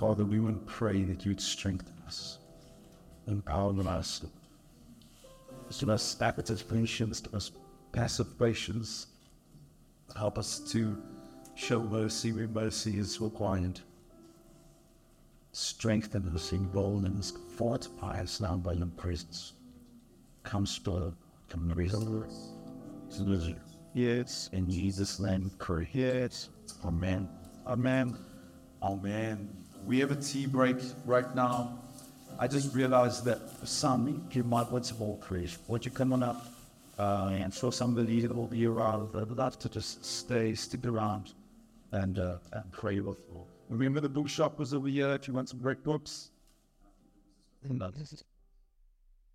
Father, 0.00 0.24
we 0.24 0.40
would 0.40 0.66
pray 0.66 1.02
that 1.02 1.26
you 1.26 1.32
would 1.32 1.42
strengthen 1.42 1.92
us, 2.06 2.38
empower 3.26 3.78
us, 3.86 4.24
give 5.78 5.90
us 5.90 6.16
appetites, 6.22 6.62
patience, 6.62 7.20
give 7.20 7.34
us 7.34 7.52
passive 7.92 8.38
patience, 8.38 9.08
help 10.16 10.38
us 10.38 10.58
to 10.72 10.96
show 11.54 11.80
mercy 11.80 12.32
where 12.32 12.48
mercy 12.48 12.98
is 12.98 13.20
required. 13.20 13.78
Strengthen 15.52 16.26
us 16.34 16.52
in 16.52 16.64
boldness, 16.68 17.34
fortify 17.58 18.22
us 18.22 18.40
now 18.40 18.56
by 18.56 18.72
your 18.72 18.86
presence. 18.86 19.52
Come, 20.44 20.64
Spirit, 20.64 21.12
come 21.50 21.68
reason. 21.72 22.24
Yes. 23.92 24.48
In 24.54 24.70
Jesus' 24.70 25.20
name, 25.20 25.50
pray. 25.58 25.90
Yes. 25.92 26.48
Amen. 26.86 27.28
Amen. 27.66 28.16
Amen. 28.82 29.59
We 29.86 29.98
have 30.00 30.10
a 30.10 30.16
tea 30.16 30.46
break 30.46 30.76
right 31.04 31.34
now. 31.34 31.78
I 32.38 32.46
just 32.46 32.74
realized 32.74 33.24
that 33.24 33.40
some 33.64 34.26
you 34.32 34.44
might 34.44 34.70
want 34.70 34.86
some 34.86 34.98
more 34.98 35.16
prayer. 35.18 35.48
Would 35.68 35.84
you 35.84 35.90
come 35.90 36.12
on 36.12 36.22
up 36.22 36.46
uh, 36.98 37.30
and 37.32 37.52
show 37.52 37.70
somebody 37.70 38.20
that 38.20 38.34
will 38.34 38.46
be 38.46 38.66
around? 38.66 39.10
I'd 39.14 39.30
love 39.30 39.58
to 39.58 39.68
just 39.68 40.04
stay, 40.04 40.54
stick 40.54 40.86
around, 40.86 41.32
and 41.92 42.18
uh, 42.18 42.36
and 42.52 42.70
pray 42.72 43.00
with 43.00 43.18
you. 43.30 43.42
Remember 43.68 44.00
the 44.00 44.08
bookshop 44.08 44.58
was 44.58 44.72
over 44.74 44.88
here 44.88 45.12
if 45.14 45.28
you 45.28 45.34
want 45.34 45.48
some 45.48 45.60
great 45.60 45.82
books. 45.84 46.30